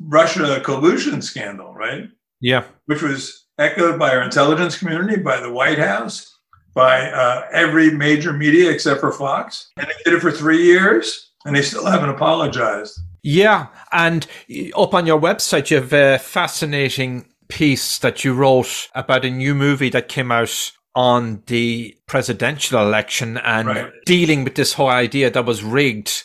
[0.02, 2.10] Russia collusion scandal, right?
[2.42, 2.66] Yeah.
[2.86, 6.38] Which was echoed by our intelligence community, by the White House,
[6.74, 9.72] by uh, every major media except for Fox.
[9.78, 13.00] And they did it for three years and they still haven't apologized.
[13.24, 13.68] Yeah.
[13.92, 14.28] And
[14.76, 19.56] up on your website, you have a fascinating piece that you wrote about a new
[19.56, 23.92] movie that came out on the presidential election and right.
[24.06, 26.24] dealing with this whole idea that was rigged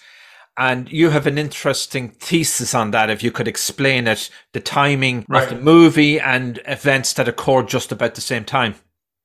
[0.58, 3.10] and you have an interesting thesis on that.
[3.10, 5.44] If you could explain it, the timing right.
[5.44, 8.74] of the movie and events that occurred just about the same time.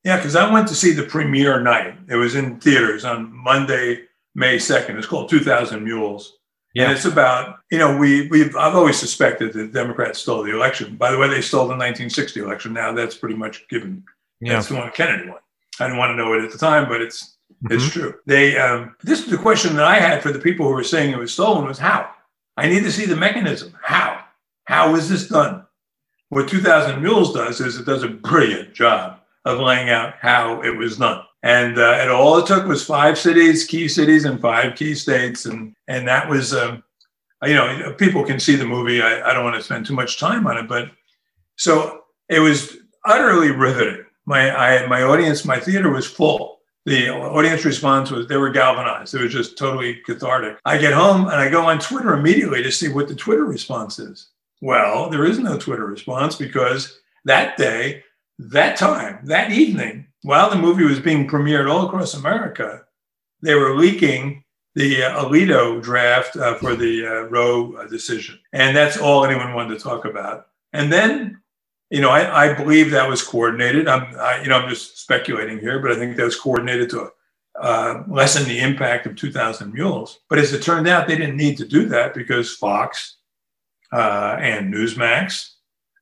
[0.03, 1.95] Yeah, because I went to see the premiere night.
[2.07, 4.03] It was in theaters on Monday,
[4.36, 4.97] May 2nd.
[4.97, 6.38] It's called 2000 Mules.
[6.73, 6.84] Yeah.
[6.84, 10.95] And it's about, you know, we, we've, I've always suspected that Democrats stole the election.
[10.95, 12.73] By the way, they stole the 1960 election.
[12.73, 14.03] Now that's pretty much given.
[14.39, 14.53] Yeah.
[14.53, 15.39] That's the one Kennedy won.
[15.80, 17.74] I didn't want to know it at the time, but it's Mm-hmm.
[17.74, 18.16] It's true.
[18.26, 21.12] They um, this is the question that I had for the people who were saying
[21.12, 22.12] it was stolen was how.
[22.55, 23.76] I need to see the mechanism.
[23.82, 24.24] How?
[24.66, 25.66] How is this done?
[26.30, 30.76] What 2000 Mules does is it does a brilliant job of laying out how it
[30.76, 31.24] was done.
[31.43, 35.45] And, uh, and all it took was five cities, key cities, and five key states,
[35.45, 36.84] and and that was, um,
[37.43, 39.01] you know, people can see the movie.
[39.01, 40.89] I, I don't want to spend too much time on it, but
[41.55, 44.03] so it was utterly riveting.
[44.26, 46.57] My I, my audience, my theater was full
[46.88, 49.13] the audience response was they were galvanized.
[49.13, 50.57] It was just totally cathartic.
[50.63, 53.99] I get home and I go on Twitter immediately to see what the Twitter response
[53.99, 54.29] is.
[54.61, 58.05] Well, there is no Twitter response because that day,
[58.39, 62.83] that time, that evening, while the movie was being premiered all across America,
[63.41, 68.39] they were leaking the uh, Alito draft uh, for the uh, Roe uh, decision.
[68.53, 70.47] And that's all anyone wanted to talk about.
[70.71, 71.41] And then
[71.89, 73.88] you know, I, I believe that was coordinated.
[73.88, 77.09] I'm, I, you know, I'm just speculating here, but I think that was coordinated to
[77.59, 80.19] uh, lessen the impact of 2,000 mules.
[80.29, 83.17] But as it turned out, they didn't need to do that because Fox
[83.93, 85.53] uh, and Newsmax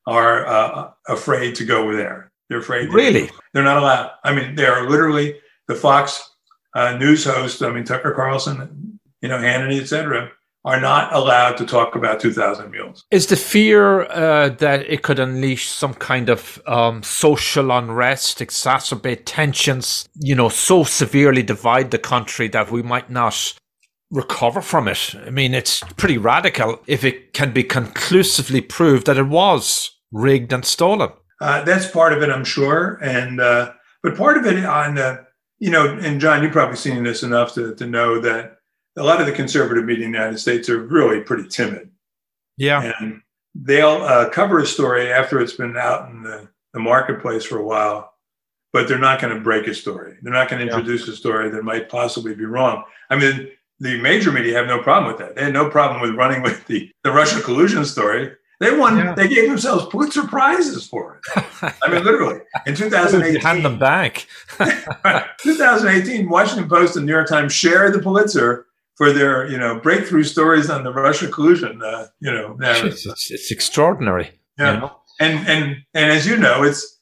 [0.06, 2.32] are uh, afraid to go there.
[2.48, 2.92] They're afraid.
[2.92, 3.30] Really?
[3.52, 4.10] They're not allowed.
[4.24, 6.30] I mean, they are literally the Fox
[6.74, 7.62] uh, news host.
[7.62, 10.30] I mean, Tucker Carlson, you know, Hannity, et cetera
[10.66, 13.04] are not allowed to talk about 2000 mules.
[13.12, 19.22] Is the fear uh, that it could unleash some kind of um, social unrest, exacerbate
[19.24, 23.54] tensions, you know, so severely divide the country that we might not
[24.10, 25.14] recover from it?
[25.24, 30.52] I mean, it's pretty radical if it can be conclusively proved that it was rigged
[30.52, 31.10] and stolen.
[31.40, 32.98] Uh, that's part of it, I'm sure.
[33.00, 35.26] And, uh, but part of it on the,
[35.60, 38.55] you know, and John, you've probably seen this enough to, to know that
[38.96, 41.90] a lot of the conservative media in the United States are really pretty timid.
[42.56, 42.92] Yeah.
[43.00, 43.20] And
[43.54, 47.64] they'll uh, cover a story after it's been out in the, the marketplace for a
[47.64, 48.12] while,
[48.72, 50.16] but they're not going to break a story.
[50.22, 50.76] They're not going to Yeah.
[50.78, 52.84] introduce a story that might possibly be wrong.
[53.10, 55.36] I mean, the major media have no problem with that.
[55.36, 58.32] They had no problem with running with the, the Russia collusion story.
[58.58, 59.14] They won, Yeah.
[59.14, 61.44] they gave themselves Pulitzer Prizes for it.
[61.82, 62.40] I mean, literally.
[62.66, 64.26] In You 2018, hand them back.
[65.38, 68.65] 2018, Washington Post and New York Times shared the Pulitzer
[68.96, 72.92] for their, you know, breakthrough stories on the Russia collusion, uh, you know, narrative.
[72.92, 74.40] It's, it's, it's extraordinary.
[74.58, 74.74] Yeah.
[74.74, 74.96] You know?
[75.18, 76.95] And and and as you know, it's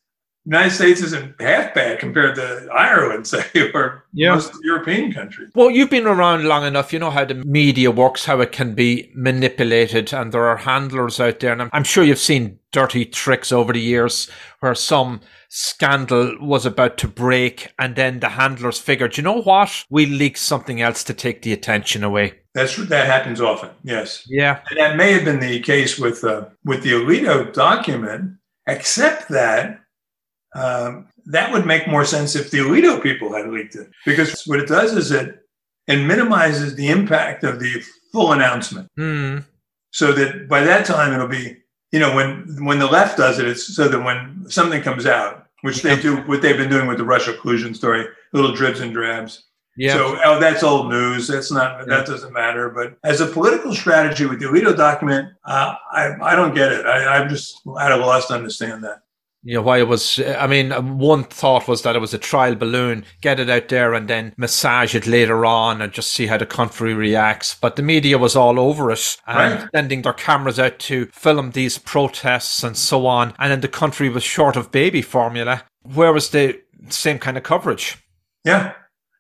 [0.47, 4.34] United States isn't half bad compared to Ireland, say, or Yeah.
[4.34, 5.51] most European countries.
[5.55, 6.92] Well, you've been around long enough.
[6.92, 11.18] You know how the media works, how it can be manipulated, and there are handlers
[11.20, 11.53] out there.
[11.53, 14.28] And I'm, I'm sure you've seen dirty tricks over the years
[14.61, 19.84] where some scandal was about to break, and then the handlers figured, you know what?
[19.88, 22.34] We leak something else to take the attention away.
[22.55, 23.70] That's that happens often.
[23.82, 24.61] Yes, Yeah.
[24.70, 28.32] and that may have been the case with uh, with the Alito document,
[28.66, 29.80] except that.
[30.55, 34.61] Um, that would make more sense if the Alito people had leaked it, because what
[34.61, 35.41] it does is it
[35.87, 37.83] it minimizes the impact of the
[38.13, 38.89] full announcement.
[38.97, 39.39] Hmm.
[39.91, 41.57] so that by that time it'll be
[41.93, 45.47] you know when when the left does it it's so that when something comes out
[45.63, 48.93] which they do what they've been doing with the russia collusion story little dribs and
[48.93, 49.45] drabs
[49.77, 49.95] Yeah.
[49.95, 51.85] so oh that's old news that's not Yeah.
[51.97, 56.35] that doesn't matter but as a political strategy with the alito document uh, I, I
[56.35, 59.03] don't get it I, i'm just at a loss to understand that
[59.47, 62.55] you know why it was i mean one thought was that it was a trial
[62.55, 66.36] balloon get it out there and then massage it later on and just see how
[66.38, 67.55] the country reacts.
[67.61, 69.68] But the media was all over it and Right.
[69.74, 73.34] sending their cameras out to film these protests and so on.
[73.38, 75.64] And then the country was short of baby formula.
[75.82, 77.99] Where was the same kind of coverage?
[78.45, 78.72] Yeah.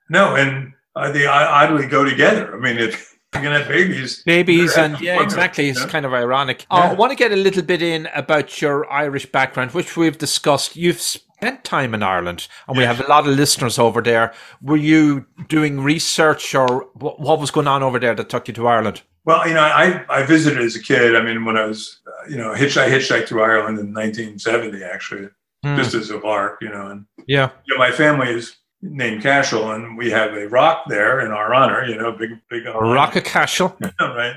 [0.08, 2.54] No and uh, they oddly go together.
[2.56, 5.86] I mean if you're gonna have babies babies and yeah exactly it's yeah.
[5.88, 6.78] kind of ironic Yeah.
[6.78, 10.18] Uh, i want to get a little bit in about your irish background which we've
[10.18, 14.32] discussed you've spent time in ireland and we have a lot of listeners over there
[14.62, 18.54] were you doing research or what, what was going on over there that took you
[18.54, 21.16] to ireland Well, you know, I, I visited as a kid.
[21.16, 24.84] I mean, when I was, uh, you know, hitch, I hitchhiked through Ireland in 1970,
[24.84, 25.28] actually,
[25.64, 25.76] Hmm.
[25.76, 26.88] just as a lark, you know.
[26.92, 31.20] And yeah you know, my family is named Cashel, and we have a rock there
[31.20, 34.36] in our honor, you know, big, big a rock of cashel right?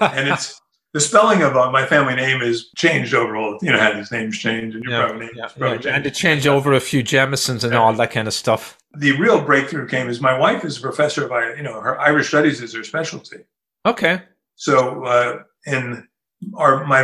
[0.00, 0.60] And it's
[0.94, 4.10] the spelling of uh, my family name is changed over all, you know, how these
[4.12, 5.94] names change, and your yeah, probably name yeah, probably yeah.
[5.96, 6.20] and to changed.
[6.20, 7.80] change over a few Jamesons and Yeah.
[7.80, 11.28] all that kind of stuff The real breakthrough came is my wife is a professor
[11.30, 13.38] of, you know, her Irish studies is her specialty.
[13.84, 14.22] okay
[14.54, 16.06] So uh, in
[16.54, 17.02] our my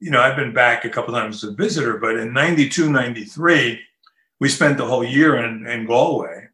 [0.00, 3.80] you know I've been back a couple times as a visitor, but in 92, 93,
[4.40, 6.48] we spent the whole year in, in Galway.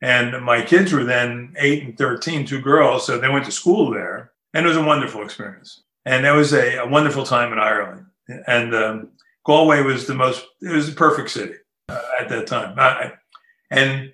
[0.00, 3.06] And my kids were then eight and 13, two girls.
[3.06, 4.32] So they went to school there.
[4.54, 5.82] And it was a wonderful experience.
[6.04, 8.06] And that was a, a wonderful time in Ireland.
[8.46, 9.08] And um,
[9.46, 11.54] Galway was the most, it was the perfect city
[11.88, 12.74] uh, at that time.
[12.78, 13.12] I,
[13.70, 14.12] and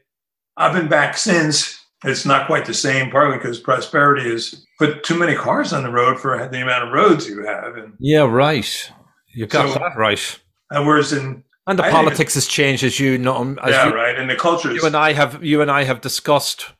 [0.56, 1.76] I've been back since.
[2.04, 5.90] It's not quite the same, partly because prosperity has put too many cars on the
[5.90, 7.76] road for the amount of roads you have.
[7.76, 8.92] And, yeah right
[9.34, 12.98] you got So- that right and whereas in, and the I politics has changed as
[12.98, 14.18] you know as yeah, you, right.
[14.18, 16.72] And the culture you and I have you and I have discussed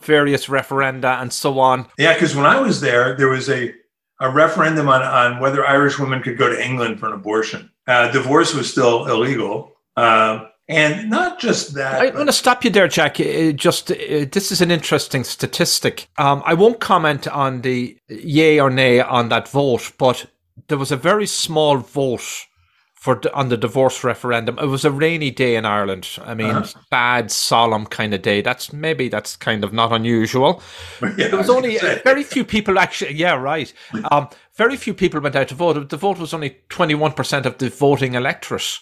[0.00, 1.86] various referenda and so on.
[1.98, 3.74] yeah, because when I was there, there was a,
[4.20, 7.70] a referendum on, on whether Irish women could go to England for an abortion.
[7.86, 9.72] Uh, divorce was still illegal.
[9.96, 12.00] Uh, and not just that.
[12.00, 13.18] I but- want to stop you there, Jack.
[13.18, 13.96] Uh, Just uh,
[14.30, 16.08] this is an interesting statistic.
[16.16, 20.26] Um, I won't comment on the yay or nay on that vote, but
[20.68, 22.46] there was a very small vote
[23.00, 24.58] for on the divorce referendum.
[24.58, 26.06] It was a rainy day in Ireland.
[26.22, 26.80] I mean, Uh-huh.
[26.90, 28.42] bad, solemn kind of day.
[28.42, 30.62] That's maybe that's kind of not unusual.
[31.16, 33.14] yeah, There was only very few people actually.
[33.14, 33.72] Yeah, right.
[34.12, 35.88] Um, very few people went out to vote.
[35.88, 38.78] The vote was only twenty one percent of the voting electorate.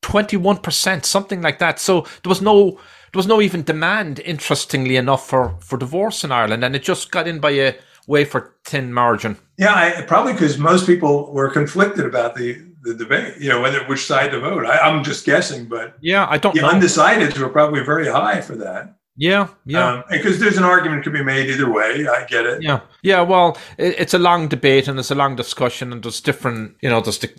[0.00, 1.78] Twenty one percent, something like that.
[1.78, 2.70] So there was no,
[3.12, 4.20] there was no even demand.
[4.20, 7.74] Interestingly enough, for for divorce in Ireland, and it just got in by a
[8.06, 9.36] way for thin margin.
[9.58, 13.80] Yeah, I, probably because most people were conflicted about the, the debate, you know, whether
[13.86, 14.64] which side to vote.
[14.64, 16.70] I, I'm just guessing, but Yeah, I don't the know.
[16.70, 18.94] undecideds were probably very high for that.
[19.16, 19.94] yeah, yeah.
[19.94, 22.06] Um, because there's an argument could be made either way.
[22.08, 22.62] I get it.
[22.62, 23.20] Yeah, yeah.
[23.22, 26.88] Well, it, it's a long debate and it's a long discussion, and there's different, you
[26.88, 27.30] know, there's the,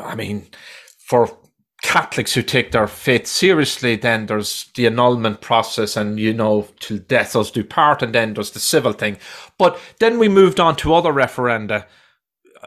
[0.00, 0.46] uh, I mean,
[1.06, 1.28] for
[1.82, 6.98] Catholics who take their faith seriously, then there's the annulment process, and you know, till
[6.98, 9.18] death us do part, and then there's the civil thing.
[9.58, 11.84] But then we moved on to other referenda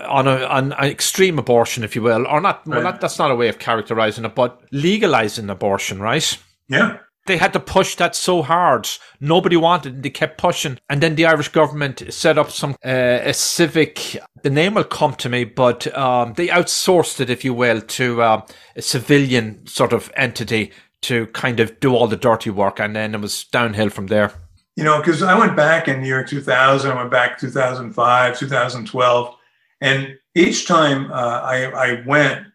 [0.01, 2.65] on a on an extreme abortion, if you will, or not.
[2.65, 2.83] Well, Right.
[2.91, 6.37] not, that's not a way of characterizing it, but legalizing abortion, right?
[6.67, 6.97] Yeah.
[7.25, 8.89] They had to push that so hard.
[9.21, 10.77] Nobody wanted, and they kept pushing.
[10.89, 14.17] And then the Irish government set up some uh, a civic.
[14.41, 18.21] The name will come to me, but um, they outsourced it, if you will, to
[18.21, 18.41] uh,
[18.75, 20.71] a civilian sort of entity
[21.03, 24.33] to kind of do all the dirty work, and then it was downhill from there.
[24.75, 29.35] You know, because I went back in the year 2000, I went back 2005, 2012,
[29.84, 32.47] and each time uh, I, I went,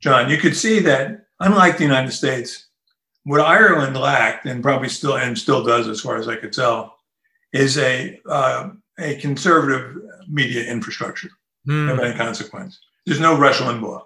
[0.00, 2.66] John, you could see that unlike the United States,
[3.24, 6.96] what Ireland lacked, and probably still and still does, as far as I could tell,
[7.52, 9.96] is a uh, a conservative
[10.28, 11.28] media infrastructure
[11.68, 11.92] mm.
[11.92, 12.80] of any consequence.
[13.04, 14.04] There's no Rush Limbaugh,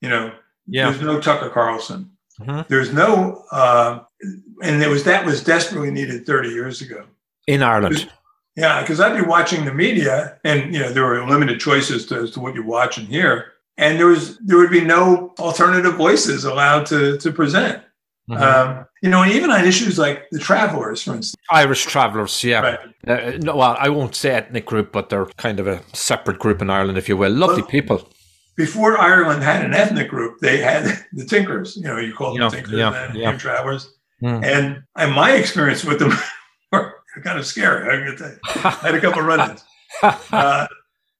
[0.00, 0.32] you know.
[0.66, 0.90] Yeah.
[0.90, 2.10] There's no Tucker Carlson.
[2.40, 2.60] Mm-hmm.
[2.68, 4.00] There's no, uh,
[4.62, 7.04] and it was that was desperately needed 30 years ago
[7.46, 8.10] in Ireland.
[8.56, 12.22] Yeah, because I'd be watching the media, and you know there were limited choices to,
[12.22, 15.94] as to what you watch and hear, and there was there would be no alternative
[15.94, 17.82] voices allowed to to present.
[18.28, 18.42] Mm-hmm.
[18.42, 22.60] Um, you know, and even on issues like the travelers, for instance, Irish travelers, yeah.
[22.60, 22.78] Right.
[23.06, 26.60] Uh, no, well, I won't say ethnic group, but they're kind of a separate group
[26.60, 27.32] in Ireland, if you will.
[27.32, 28.08] Lovely well, people.
[28.56, 31.76] Before Ireland had an ethnic group, they had the Tinkers.
[31.76, 33.36] You know, you call them yeah, Tinkers yeah, and yeah.
[33.36, 33.92] travelers.
[34.22, 34.44] Mm.
[34.44, 36.12] And and my experience with them
[37.22, 37.88] kind of scary.
[37.88, 38.28] I,
[38.64, 39.64] I had a couple run-ins.
[40.02, 40.66] Uh,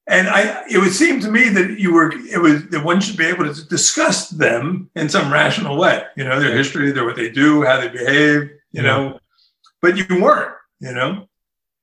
[0.06, 3.16] and I, it would seem to me that you were, it was that one should
[3.16, 6.02] be able to discuss them in some rational way.
[6.16, 8.50] You know, their history, their what they do, how they behave.
[8.72, 9.18] You know,
[9.82, 10.54] but you weren't.
[10.80, 11.28] You know,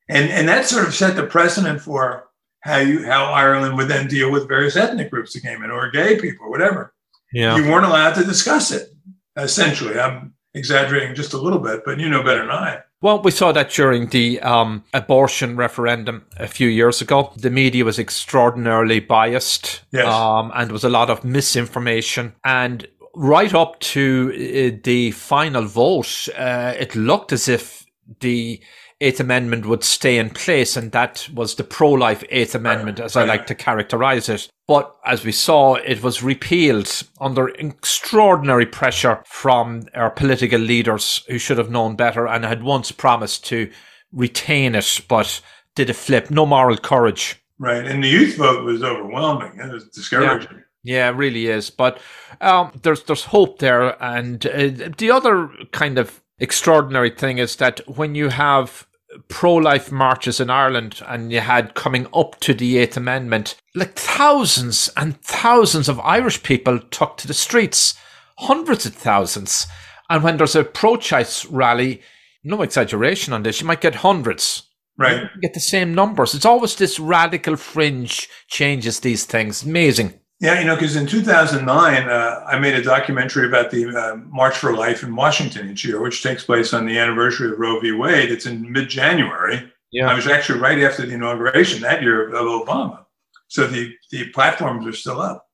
[0.09, 2.29] and and that sort of set the precedent for
[2.61, 5.91] how you how Ireland would then deal with various ethnic groups that came in or
[5.91, 6.93] gay people or whatever.
[7.31, 8.89] Yeah, you weren't allowed to discuss it.
[9.35, 12.81] Essentially, I'm exaggerating just a little bit, but you know better than I.
[12.99, 17.31] Well, we saw that during the um, abortion referendum a few years ago.
[17.35, 20.07] The media was extraordinarily biased, yes.
[20.07, 22.33] um, and there was a lot of misinformation.
[22.43, 27.85] And right up to uh, the final vote, uh, it looked as if
[28.19, 28.61] the
[28.99, 33.25] Eighth Amendment would stay in place, and that was the pro-life Eighth Amendment, as I
[33.25, 34.49] like to characterize it.
[34.67, 41.37] But as we saw, it was repealed under extraordinary pressure from our political leaders who
[41.37, 43.71] should have known better and had once promised to
[44.11, 45.41] retain it, but
[45.75, 46.31] did a flip.
[46.31, 47.41] No moral courage.
[47.59, 49.59] Right, and the youth vote was overwhelming.
[49.59, 50.49] It was discouraging.
[50.51, 50.63] Yeah.
[50.83, 51.69] Yeah, it really is.
[51.69, 51.99] But
[52.39, 57.81] um, there's there's hope there, and uh, the other kind of extraordinary thing is that
[57.87, 58.87] when you have
[59.29, 64.89] pro-life marches in Ireland and you had coming up to the Eighth Amendment, like thousands
[64.97, 67.97] and thousands of Irish people took to the streets,
[68.39, 69.67] hundreds of thousands.
[70.09, 72.01] And when there's a pro-choice rally,
[72.43, 74.63] no exaggeration on this, you might get hundreds.
[74.97, 75.21] Right.
[75.35, 76.33] You get the same numbers.
[76.33, 79.63] It's always this radical fringe changes these things.
[79.63, 80.19] Amazing.
[80.39, 84.55] Yeah, you know, because in 2009, uh, I made a documentary about the uh, March
[84.55, 87.91] for Life in Washington each year, which takes place on the anniversary of Roe v.
[87.91, 88.31] Wade.
[88.31, 89.71] It's in mid January.
[89.91, 90.09] Yeah.
[90.09, 93.05] I was actually right after the inauguration that year of Obama.
[93.47, 95.47] So the, the platforms are still up.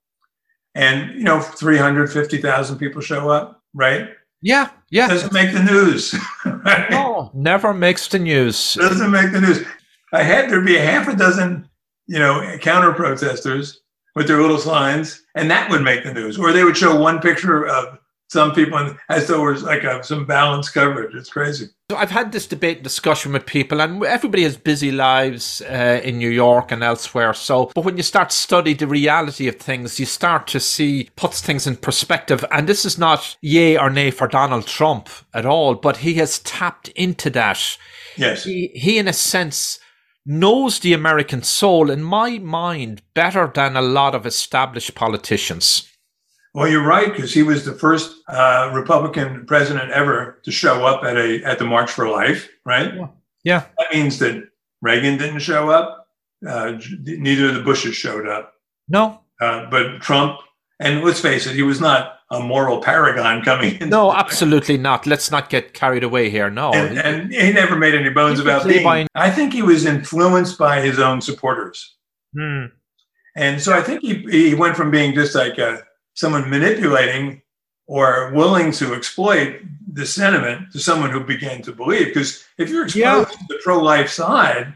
[0.75, 4.09] And, you know, 350,000 people show up, right?
[4.41, 5.07] Yeah, yeah.
[5.07, 6.13] Doesn't make the news.
[6.45, 6.89] right?
[6.89, 8.73] No, never makes the news.
[8.73, 9.65] Doesn't make the news.
[10.11, 11.69] I had there be a half a dozen,
[12.07, 13.82] you know, counter protesters
[14.15, 16.37] with their little signs, and that would make the news.
[16.37, 17.97] Or they would show one picture of
[18.33, 21.13] some people as though it was like a, some balanced coverage.
[21.13, 21.67] It's crazy.
[21.91, 26.01] So I've had this debate and discussion with people, and everybody has busy lives uh,
[26.03, 27.33] in New York and elsewhere.
[27.35, 31.09] So, but when you start to study the reality of things, you start to see
[31.15, 32.43] puts things in perspective.
[32.51, 36.39] And this is not yay or nay for Donald Trump at all, but he has
[36.39, 37.77] tapped into that.
[38.17, 39.79] Yes, he, he in a sense
[40.25, 45.89] knows the American soul, in my mind, better than a lot of established politicians.
[46.53, 51.03] Well, you're right because he was the first uh, Republican president ever to show up
[51.03, 52.93] at a at the March for Life, right?
[52.93, 53.07] Yeah.
[53.43, 53.65] yeah.
[53.79, 54.43] That means that
[54.81, 56.07] Reagan didn't show up.
[56.47, 58.53] Uh, neither of the Bushes showed up.
[58.87, 59.21] No.
[59.41, 60.39] Uh, but Trump,
[60.79, 63.89] and let's face it, he was not a moral paragon coming in.
[63.89, 65.05] No, absolutely not.
[65.05, 66.49] Let's not get carried away here.
[66.49, 66.73] No.
[66.73, 68.83] And, and he never made any bones about being.
[68.83, 69.07] By...
[69.13, 71.95] I think he was influenced by his own supporters.
[72.35, 72.65] Hmm.
[73.35, 75.83] And so I think he, he went from being just like a,
[76.15, 77.41] someone manipulating
[77.87, 79.61] or willing to exploit
[79.91, 82.07] the sentiment to someone who began to believe.
[82.07, 83.23] Because if you're exposed yeah.
[83.25, 84.73] to the pro life side,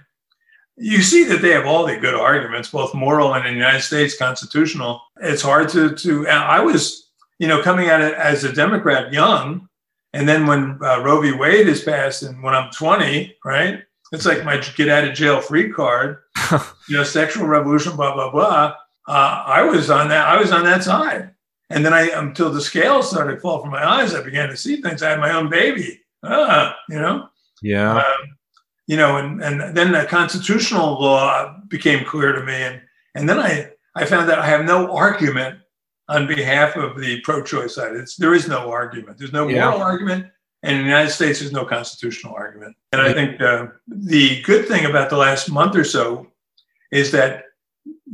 [0.78, 3.82] you see that they have all the good arguments, both moral and in the United
[3.82, 5.02] States constitutional.
[5.22, 6.28] It's hard to to.
[6.28, 7.08] I was
[7.40, 9.68] you know, coming at it as a Democrat young,
[10.14, 11.32] and then when uh, Roe v.
[11.34, 15.42] Wade is passed, and when I'm 20, right, it's like my get out of jail
[15.42, 16.20] free card.
[16.88, 18.76] you know, sexual revolution, blah blah blah.
[19.08, 20.28] Uh, I was on that.
[20.28, 21.32] I was on that side,
[21.70, 24.58] and then I, until the scales started to fall from my eyes, I began to
[24.58, 25.04] see things.
[25.04, 27.30] I had my own baby, ah, you know?
[27.62, 27.98] Yeah.
[27.98, 28.37] Um,
[28.88, 32.54] you know, and, and then the constitutional law became clear to me.
[32.54, 32.82] And,
[33.16, 35.60] and then I, I found that I have no argument
[36.10, 37.96] on behalf of the pro-choice side.
[37.96, 39.18] It's, there is no argument.
[39.18, 39.84] There's no moral yeah.
[39.84, 40.28] argument.
[40.64, 42.76] And in the United States, there's no constitutional argument.
[42.92, 46.28] And I think uh, the good thing about the last month or so
[46.92, 47.44] is that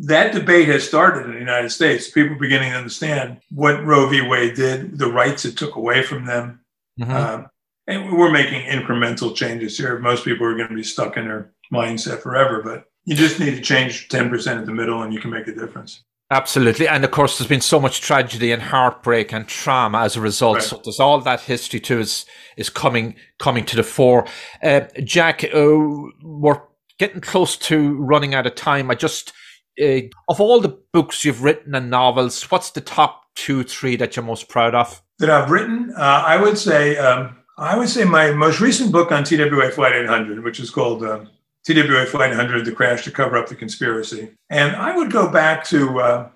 [0.02, 2.10] that debate has started in the United States.
[2.10, 4.22] People beginning to understand what Roe v.
[4.22, 6.60] Wade did, the rights it took away from them.
[7.00, 7.12] Mm-hmm.
[7.12, 7.48] Um,
[7.88, 10.00] and we're making incremental changes here.
[10.00, 13.56] Most people are going to be stuck in their mindset forever, but you just need
[13.56, 16.04] to change 10% at the middle and you can make a difference.
[16.32, 16.88] Absolutely.
[16.88, 20.56] And of course, there's been so much tragedy and heartbreak and trauma as a result.
[20.56, 20.64] Right.
[20.64, 22.26] So there's all that history too is,
[22.58, 24.26] is coming, coming to the fore.
[24.64, 25.78] Uh, Jack, uh,
[26.24, 26.62] we're
[26.98, 28.90] getting close to running out of time.
[28.90, 29.34] I just,
[29.82, 34.16] uh, of all the books you've written and novels, what's the top two, three that
[34.16, 35.04] you're most proud of?
[35.20, 39.12] That I've written, uh, I would say, um, I would say my most recent book
[39.12, 41.26] on TWA Flight 800, which is called uh,
[41.66, 45.64] TWA Flight 800: The Crash to Cover Up the Conspiracy, and I would go back
[45.66, 46.30] to uh,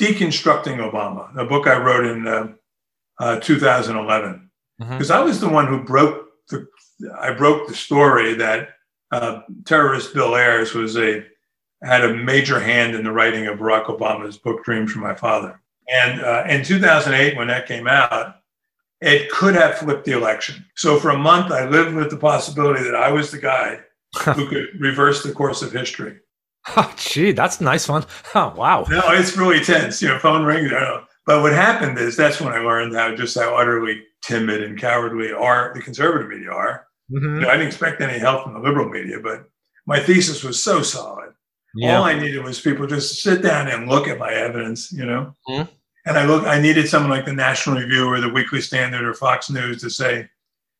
[0.00, 2.52] Deconstructing Obama, a book I wrote in uh,
[3.18, 5.12] uh 2011, because mm-hmm.
[5.12, 6.66] I was the one who broke the
[7.18, 8.70] I broke the story that
[9.12, 11.24] uh, terrorist Bill Ayers was a
[11.82, 15.60] had a major hand in the writing of Barack Obama's book Dreams from My Father.
[15.88, 18.36] And uh, in 2008, when that came out,
[19.06, 20.64] it could have flipped the election.
[20.74, 23.78] So for a month, I lived with the possibility that I was the guy
[24.34, 26.18] who could reverse the course of history.
[26.76, 28.04] Oh, gee, that's a nice one.
[28.34, 28.84] Oh, wow.
[28.90, 30.02] No, it's really tense.
[30.02, 30.72] You know, phone rings.
[31.24, 35.30] But what happened is that's when I learned how just how utterly timid and cowardly
[35.30, 36.88] are the conservative media are.
[37.08, 37.34] Mm-hmm.
[37.36, 39.48] You know, I didn't expect any help from the liberal media, but
[39.86, 41.34] my thesis was so solid.
[41.76, 41.98] Yeah.
[41.98, 45.06] All I needed was people just to sit down and look at my evidence, you
[45.06, 45.36] know.
[45.48, 45.70] Mm-hmm.
[46.06, 49.12] And I look, I needed someone like the National Review or the Weekly Standard or
[49.12, 50.28] Fox News to say,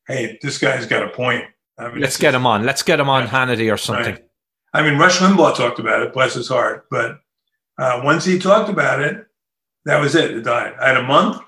[0.07, 1.45] "Hey, this guy's got a point."
[1.77, 2.65] I mean, Let's get him on.
[2.65, 4.13] Let's get him on Hannity or something.
[4.15, 4.23] Right.
[4.73, 6.87] I mean, Rush Limbaugh talked about it, bless his heart.
[6.89, 7.19] But
[7.77, 9.25] uh, once he talked about it,
[9.85, 10.31] that was it.
[10.31, 10.73] It died.
[10.79, 11.41] I had a month.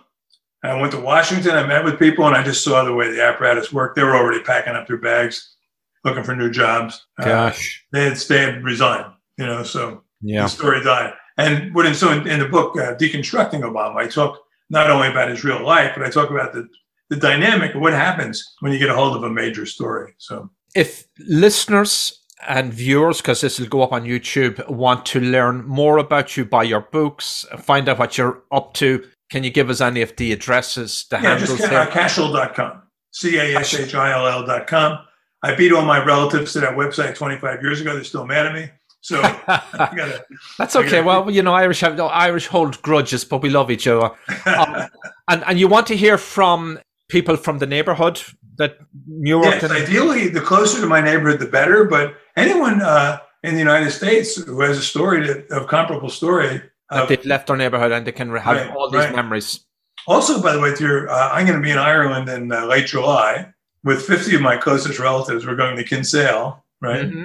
[0.63, 1.51] I went to Washington.
[1.51, 3.95] I met with people, and I just saw the way the apparatus worked.
[3.95, 5.55] They were already packing up their bags,
[6.03, 7.05] looking for new jobs.
[7.17, 9.13] Uh, Gosh, uh, they had, they had resigned.
[9.37, 10.43] You know, so yeah.
[10.43, 11.13] the story died.
[11.39, 15.29] And what so in, in the book, uh, deconstructing Obama, I talk not only about
[15.29, 16.67] his real life, but I talk about the
[17.09, 20.13] the dynamic of what happens when you get a hold of a major story.
[20.17, 25.65] So, if listeners and viewers, because this will go up on YouTube, want to learn
[25.65, 29.69] more about you, buy your books, find out what you're up to, can you give
[29.69, 31.57] us any of the addresses, the yeah, handles?
[31.57, 34.99] just uh, cashill.com, C A S H I L L.com.
[35.41, 37.93] I beat all my relatives to that website 25 years ago.
[37.93, 38.69] They're still mad at me.
[39.01, 40.25] So gotta,
[40.57, 41.01] that's okay.
[41.01, 44.11] Well, you know, Irish have Irish hold grudges, but we love each other.
[44.45, 44.87] Um,
[45.29, 48.21] and and you want to hear from people from the neighborhood
[48.57, 48.77] that
[49.07, 49.45] Newark.
[49.45, 51.85] Yes, and- ideally, the closer to my neighborhood, the better.
[51.85, 56.61] But anyone uh, in the United States who has a story to, of comparable story
[56.89, 59.15] that they've left their neighborhood and they can have right, all these right.
[59.15, 59.65] memories.
[60.07, 63.53] Also, by the way, uh, I'm going to be in Ireland in uh, late July
[63.83, 65.45] with 50 of my closest relatives.
[65.45, 67.05] We're going to Kinsale, right?
[67.05, 67.23] Mm-hmm.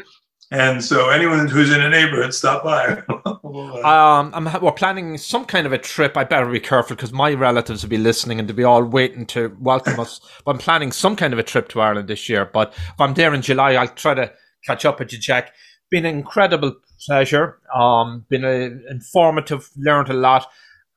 [0.54, 3.02] And so anyone who's in a neighborhood, stop by.
[3.08, 6.16] um, I'm, we're planning some kind of a trip.
[6.16, 9.26] I better be careful because my relatives will be listening and they'll be all waiting
[9.26, 10.20] to welcome us.
[10.44, 12.44] But I'm planning some kind of a trip to Ireland this year.
[12.44, 14.32] But if I'm there in July, I'll try to
[14.64, 15.54] catch up with you, Jack.
[15.90, 17.58] Been an incredible pleasure.
[17.74, 20.46] Um, been a, informative, learned a lot.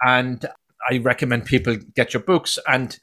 [0.04, 0.46] And
[0.88, 3.00] I recommend people get your books and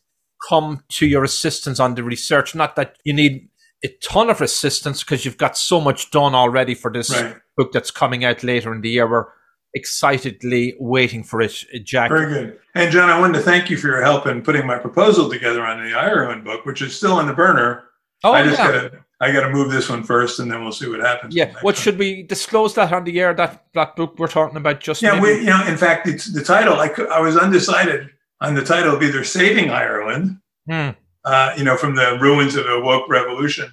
[0.49, 2.55] come to your assistance on the research.
[2.55, 3.49] Not that you need
[3.85, 7.37] a ton of resistance because you've got so much done already for this right.
[7.57, 9.09] book that's coming out later in the year.
[9.09, 9.27] We're
[9.75, 12.11] excitedly waiting for it, Jack.
[12.11, 12.59] Very good.
[12.75, 15.65] And John, I wanted to thank you for your help in putting my proposal together
[15.65, 17.85] on the Ireland book, which is still in the burner.
[18.23, 18.73] Oh, I just yeah.
[18.73, 21.35] gotta I gotta move this one first and then we'll see what happens.
[21.35, 21.53] Yeah.
[21.61, 25.03] What should we disclose that on the air that that book we're talking about just
[25.03, 28.09] Yeah, we, you know, in fact it's the title I I was undecided
[28.41, 30.39] on the title of either Saving Ireland.
[30.67, 30.91] Hmm
[31.25, 33.73] uh, you know, from the ruins of the woke revolution,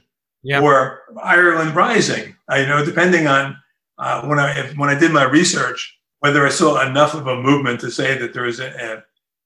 [0.61, 2.36] or Ireland Rising.
[2.53, 3.57] You know, depending on
[3.98, 7.80] uh, when I when I did my research, whether I saw enough of a movement
[7.82, 9.03] to say that there is a,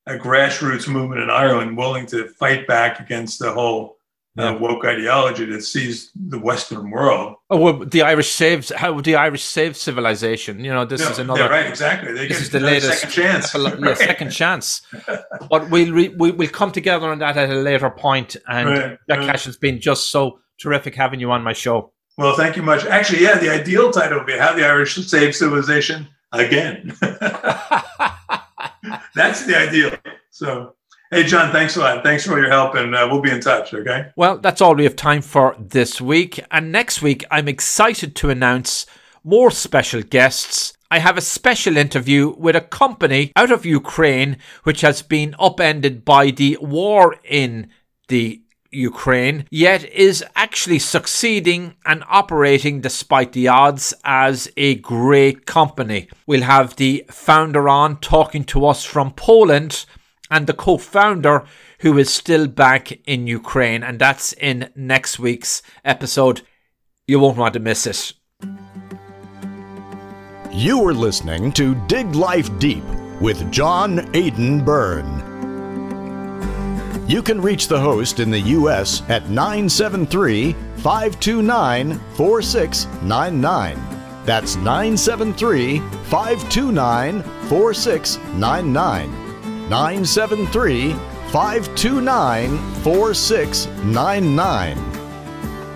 [0.07, 3.94] a, a grassroots movement in Ireland willing to fight back against the whole
[4.35, 4.49] yeah.
[4.49, 7.35] uh, woke ideology that sees the Western world.
[7.49, 10.63] Oh, well, the Irish saved how the Irish saved civilization.
[10.63, 11.67] You know, this is another right.
[11.67, 13.53] Exactly, they this is the latest second chance.
[13.53, 14.81] yeah, second chance.
[15.49, 18.35] but we'll re, we, will come together on that at a later point.
[18.47, 19.31] And right, Jack right.
[19.31, 21.91] Cash has been just so terrific having you on my show.
[22.17, 22.85] Well, thank you much.
[22.85, 26.95] Actually, yeah, the ideal title would be "How the Irish Saved Civilization Again."
[29.15, 29.91] That's the ideal.
[30.29, 30.75] So,
[31.15, 32.03] hey, John, thanks a lot.
[32.03, 34.11] Thanks for all your help, and uh, we'll be in touch, okay?
[34.17, 36.43] Well, that's all we have time for this week.
[36.51, 38.85] And next week, I'm excited to announce
[39.23, 40.73] more special guests.
[40.91, 46.03] I have a special interview with a company out of Ukraine which has been upended
[46.03, 47.69] by the war in
[48.09, 56.09] the Ukraine, yet is actually succeeding and operating despite the odds as a great company.
[56.27, 59.85] We'll have the founder on talking to us from Poland
[60.29, 61.43] and the co founder
[61.79, 66.41] who is still back in Ukraine, and that's in next week's episode.
[67.07, 68.13] You won't want to miss it.
[70.51, 72.83] You were listening to Dig Life Deep
[73.19, 75.35] with John Aidan Byrne.
[77.07, 79.03] You can reach the host in the U.S.
[79.09, 83.79] at 973 529 4699.
[84.25, 89.24] That's 973 529 4699.
[89.69, 90.93] 973
[91.31, 94.77] 529 4699.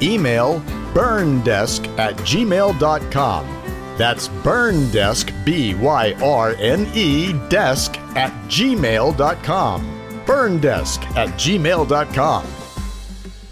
[0.01, 0.61] Email
[0.93, 3.45] byrnedesk at gmail.com.
[3.97, 9.99] That's byrnedesk, B Y R N E, desk at gmail.com
[10.29, 12.45] Byrnedesk at gmail.com.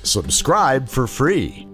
[0.04, 1.67] Subscribe for free.